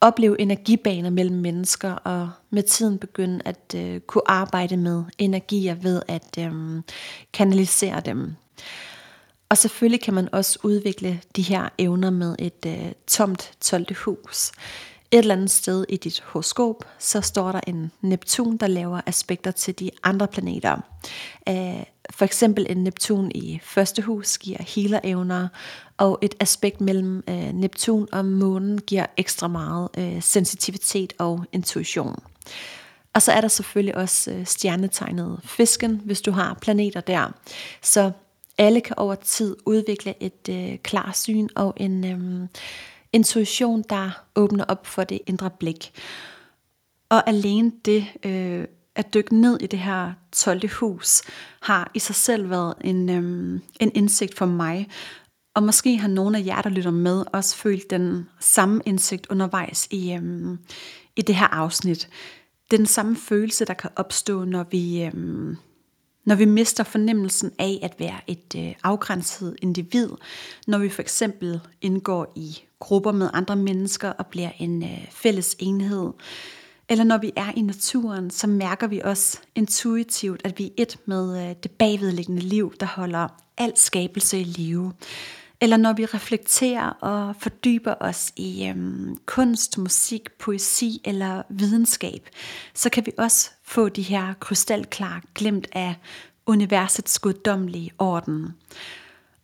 [0.00, 6.02] opleve energibaner mellem mennesker og med tiden begynde at øh, kunne arbejde med energier ved
[6.08, 6.52] at øh,
[7.32, 8.34] kanalisere dem.
[9.48, 13.94] Og selvfølgelig kan man også udvikle de her evner med et øh, tomt 12.
[14.04, 14.52] hus.
[15.10, 19.50] Et eller andet sted i dit horoskop, så står der en Neptun, der laver aspekter
[19.50, 20.76] til de andre planeter.
[21.48, 25.48] Øh, for eksempel en Neptun i første hus giver healer-evner,
[25.96, 32.22] og et aspekt mellem øh, Neptun og månen giver ekstra meget øh, sensitivitet og intuition.
[33.14, 37.32] Og så er der selvfølgelig også stjernetegnet fisken, hvis du har planeter der.
[37.82, 38.10] Så
[38.58, 42.48] alle kan over tid udvikle et øh, klarsyn og en øh,
[43.12, 45.92] intuition, der åbner op for det indre blik.
[47.08, 48.64] Og alene det øh,
[48.96, 50.68] at dykke ned i det her 12.
[50.68, 51.22] hus,
[51.62, 54.88] har i sig selv været en, øh, en indsigt for mig.
[55.54, 59.88] Og måske har nogle af jer, der lytter med, også følt den samme indsigt undervejs
[59.90, 60.58] i, øh,
[61.16, 62.08] i det her afsnit.
[62.70, 65.12] Den samme følelse, der kan opstå, når vi, øh,
[66.24, 70.08] når vi mister fornemmelsen af at være et øh, afgrænset individ,
[70.66, 75.56] når vi for eksempel indgår i grupper med andre mennesker og bliver en øh, fælles
[75.58, 76.12] enhed,
[76.88, 80.98] eller når vi er i naturen, så mærker vi også intuitivt, at vi er et
[81.06, 84.92] med øh, det bagvedliggende liv, der holder al skabelse i live.
[85.60, 92.28] Eller når vi reflekterer og fordyber os i øhm, kunst, musik, poesi eller videnskab,
[92.74, 95.94] så kan vi også få de her krystalklare glemt af
[96.46, 98.54] universets guddommelige orden.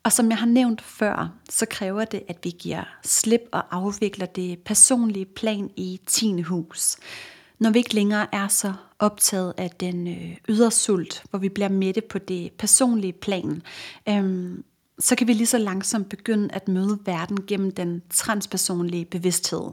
[0.05, 4.27] Og som jeg har nævnt før, så kræver det, at vi giver slip og afvikler
[4.27, 6.41] det personlige plan i 10.
[6.41, 6.97] hus.
[7.59, 11.69] Når vi ikke længere er så optaget af den ydersult, ydre sult, hvor vi bliver
[11.69, 13.63] mætte på det personlige plan,
[14.09, 14.65] øhm,
[14.99, 19.71] så kan vi lige så langsomt begynde at møde verden gennem den transpersonlige bevidsthed.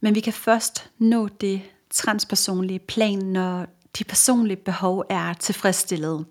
[0.00, 3.66] Men vi kan først nå det transpersonlige plan, når
[3.98, 6.24] de personlige behov er tilfredsstillet.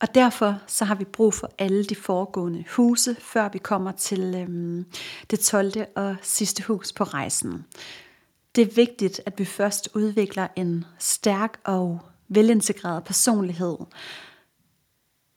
[0.00, 4.34] Og derfor så har vi brug for alle de foregående huse, før vi kommer til
[4.34, 4.86] øhm,
[5.30, 5.72] det 12.
[5.96, 7.64] og sidste hus på rejsen.
[8.54, 13.76] Det er vigtigt, at vi først udvikler en stærk og velintegreret personlighed.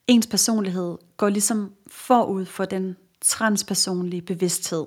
[0.07, 4.85] Ens personlighed går ligesom forud for den transpersonlige bevidsthed.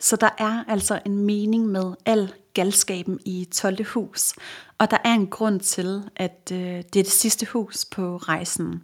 [0.00, 3.84] Så der er altså en mening med al galskaben i 12.
[3.84, 4.34] hus,
[4.78, 8.82] og der er en grund til, at øh, det er det sidste hus på rejsen.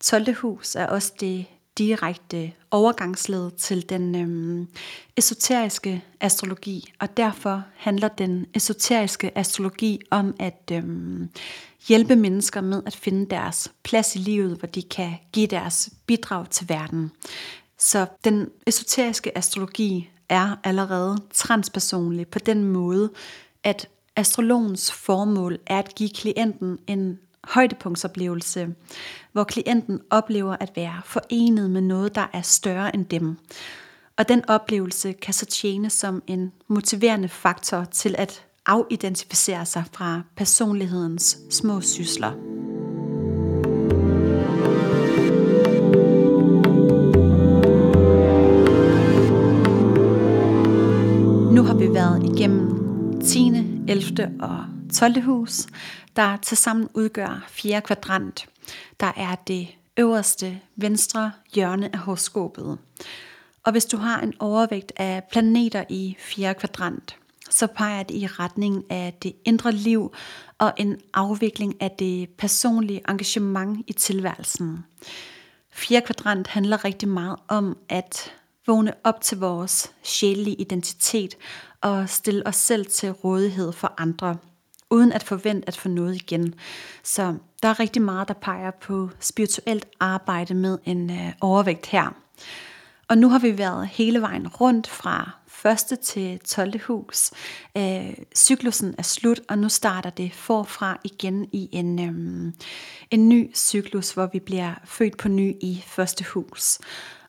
[0.00, 0.34] 12.
[0.34, 1.46] hus er også det
[1.78, 4.68] direkte overgangsled til den øhm,
[5.16, 11.28] esoteriske astrologi, og derfor handler den esoteriske astrologi om at øhm,
[11.88, 16.50] hjælpe mennesker med at finde deres plads i livet, hvor de kan give deres bidrag
[16.50, 17.10] til verden.
[17.78, 23.10] Så den esoteriske astrologi er allerede transpersonlig på den måde,
[23.64, 28.74] at astrologens formål er at give klienten en højdepunktsoplevelse,
[29.32, 33.36] hvor klienten oplever at være forenet med noget, der er større end dem.
[34.16, 40.22] Og den oplevelse kan så tjene som en motiverende faktor til at afidentificere sig fra
[40.36, 42.32] personlighedens små sysler.
[52.38, 53.52] Gennem 10.,
[53.88, 54.36] 11.
[54.40, 54.64] og
[54.94, 55.22] 12.
[55.22, 55.66] hus,
[56.16, 58.46] der tilsammen udgør fjerde kvadrant.
[59.00, 62.78] Der er det øverste venstre hjørne af horoskopet.
[63.64, 67.16] Og hvis du har en overvægt af planeter i fjerde kvadrant,
[67.50, 70.14] så peger det i retning af det indre liv
[70.58, 74.84] og en afvikling af det personlige engagement i tilværelsen.
[75.72, 78.32] Fjerde kvadrant handler rigtig meget om at
[78.68, 81.34] vågne op til vores sjælelige identitet
[81.80, 84.36] og stille os selv til rådighed for andre,
[84.90, 86.54] uden at forvente at få noget igen.
[87.02, 92.14] Så der er rigtig meget, der peger på spirituelt arbejde med en øh, overvægt her.
[93.08, 96.80] Og nu har vi været hele vejen rundt fra første til 12.
[96.86, 97.30] hus.
[97.76, 102.52] Øh, cyklusen er slut, og nu starter det forfra igen i en, øh,
[103.10, 106.78] en ny cyklus, hvor vi bliver født på ny i første hus.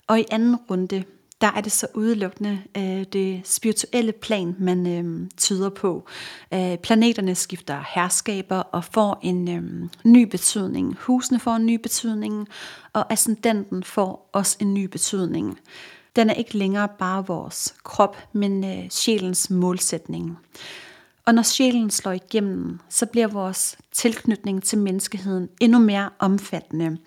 [0.07, 1.03] Og i anden runde,
[1.41, 6.07] der er det så udelukkende øh, det spirituelle plan, man øh, tyder på.
[6.53, 10.97] Øh, planeterne skifter herskaber og får en øh, ny betydning.
[10.99, 12.47] Husene får en ny betydning,
[12.93, 15.59] og ascendenten får også en ny betydning.
[16.15, 20.37] Den er ikke længere bare vores krop, men øh, sjælens målsætning.
[21.25, 26.97] Og når sjælen slår igennem, så bliver vores tilknytning til menneskeheden endnu mere omfattende.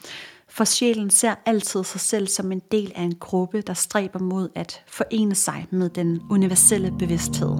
[0.54, 4.48] For sjælen ser altid sig selv som en del af en gruppe, der stræber mod
[4.54, 7.56] at forene sig med den universelle bevidsthed.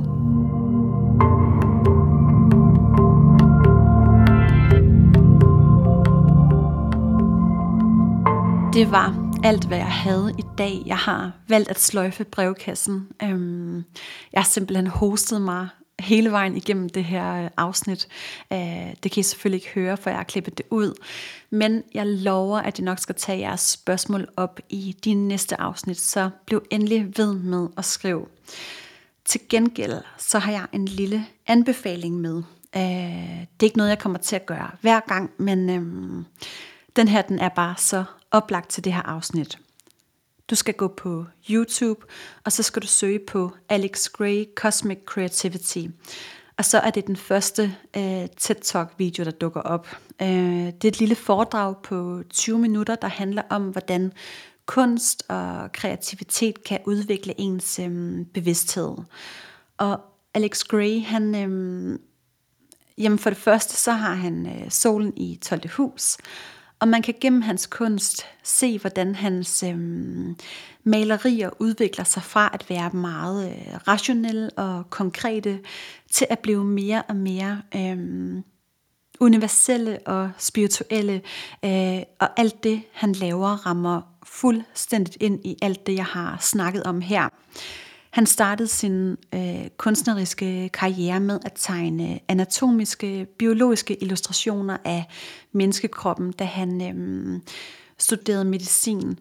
[8.72, 10.82] Det var alt, hvad jeg havde i dag.
[10.86, 13.08] Jeg har valgt at sløjfe brevkassen.
[13.22, 13.76] Øhm,
[14.32, 15.68] jeg har simpelthen hostet mig
[16.02, 18.08] hele vejen igennem det her øh, afsnit.
[18.52, 18.58] Øh,
[19.02, 20.94] det kan I selvfølgelig ikke høre, for jeg har klippet det ud.
[21.50, 26.00] Men jeg lover, at jeg nok skal tage jeres spørgsmål op i de næste afsnit,
[26.00, 28.26] så bliv endelig ved med at skrive.
[29.24, 32.42] Til gengæld så har jeg en lille anbefaling med.
[32.76, 36.24] Øh, det er ikke noget, jeg kommer til at gøre hver gang, men øhm,
[36.96, 39.58] den her den er bare så oplagt til det her afsnit.
[40.50, 42.06] Du skal gå på YouTube,
[42.44, 45.86] og så skal du søge på Alex Gray Cosmic Creativity.
[46.58, 49.88] Og så er det den første øh, TED Talk video, der dukker op.
[50.22, 54.12] Øh, det er et lille foredrag på 20 minutter, der handler om, hvordan
[54.66, 58.96] kunst og kreativitet kan udvikle ens øh, bevidsthed.
[59.78, 60.00] Og
[60.34, 61.98] Alex Gray, han, Øh,
[62.98, 65.68] jamen for det første, så har han øh, solen i 12.
[65.68, 66.16] hus,
[66.82, 70.36] og man kan gennem hans kunst se, hvordan hans øhm,
[70.84, 75.60] malerier udvikler sig fra at være meget øh, rationelle og konkrete,
[76.10, 78.42] til at blive mere og mere øhm,
[79.20, 81.22] universelle og spirituelle.
[81.64, 86.82] Øh, og alt det, han laver, rammer fuldstændigt ind i alt det, jeg har snakket
[86.82, 87.28] om her.
[88.12, 95.04] Han startede sin øh, kunstneriske karriere med at tegne anatomiske, biologiske illustrationer af
[95.52, 97.40] menneskekroppen, da han øh,
[97.98, 99.18] studerede medicin.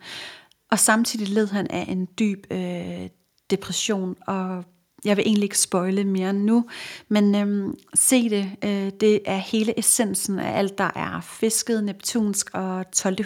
[0.72, 3.10] Og samtidig led han af en dyb øh,
[3.50, 4.64] depression, og
[5.06, 6.66] jeg vil egentlig ikke spoile mere nu,
[7.10, 12.50] men øh, se det, øh, det er hele essensen af alt, der er fisket, neptunsk
[12.54, 13.26] og 12.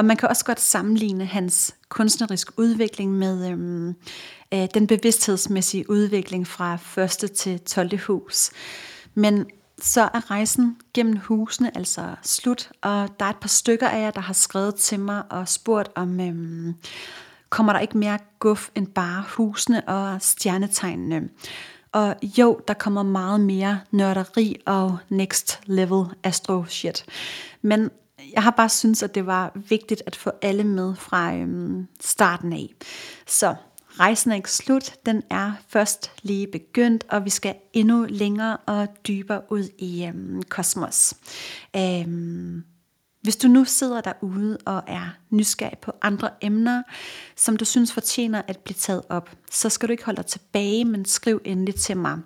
[0.00, 3.94] Og man kan også godt sammenligne hans kunstnerisk udvikling med øhm,
[4.54, 7.98] øh, den bevidsthedsmæssige udvikling fra første til 12.
[7.98, 8.50] hus.
[9.14, 9.46] Men
[9.82, 14.10] så er rejsen gennem husene altså slut, og der er et par stykker af jer,
[14.10, 16.74] der har skrevet til mig og spurgt om, øhm,
[17.50, 21.28] kommer der ikke mere guf end bare husene og stjernetegnene?
[21.92, 27.04] Og jo, der kommer meget mere nørderi og next level astro shit.
[27.62, 27.90] Men
[28.32, 32.52] jeg har bare synes, at det var vigtigt at få alle med fra øhm, starten
[32.52, 32.74] af.
[33.26, 33.54] Så
[33.88, 38.88] rejsen er ikke slut, den er først lige begyndt, og vi skal endnu længere og
[39.08, 41.14] dybere ud i øhm, kosmos.
[41.76, 42.64] Øhm,
[43.22, 46.82] hvis du nu sidder derude og er nysgerrig på andre emner,
[47.36, 50.84] som du synes fortjener at blive taget op, så skal du ikke holde dig tilbage,
[50.84, 52.18] men skriv endelig til mig.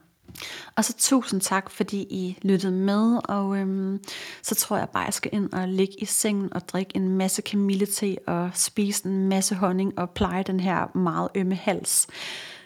[0.77, 4.01] Og så tusind tak, fordi I lyttede med, og øhm,
[4.43, 7.43] så tror jeg bare, jeg skal ind og ligge i sengen og drikke en masse
[7.43, 12.07] kamillete og spise en masse honning og pleje den her meget ømme hals.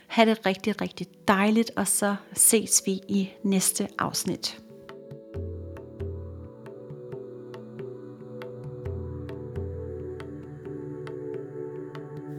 [0.07, 4.61] Ha' det rigtig, rigtig dejligt, og så ses vi i næste afsnit.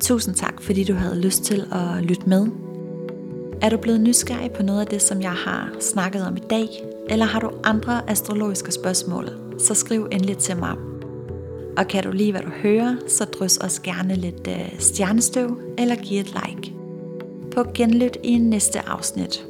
[0.02, 2.69] Tusind tak, fordi du havde lyst til at lytte med.
[3.62, 6.68] Er du blevet nysgerrig på noget af det, som jeg har snakket om i dag,
[7.10, 10.76] eller har du andre astrologiske spørgsmål, så skriv endelig til mig.
[11.78, 15.95] Og kan du lide, hvad du hører, så drys os gerne lidt øh, stjernestøv eller
[15.95, 16.74] giv et like.
[17.51, 19.49] På genlyt i næste afsnit.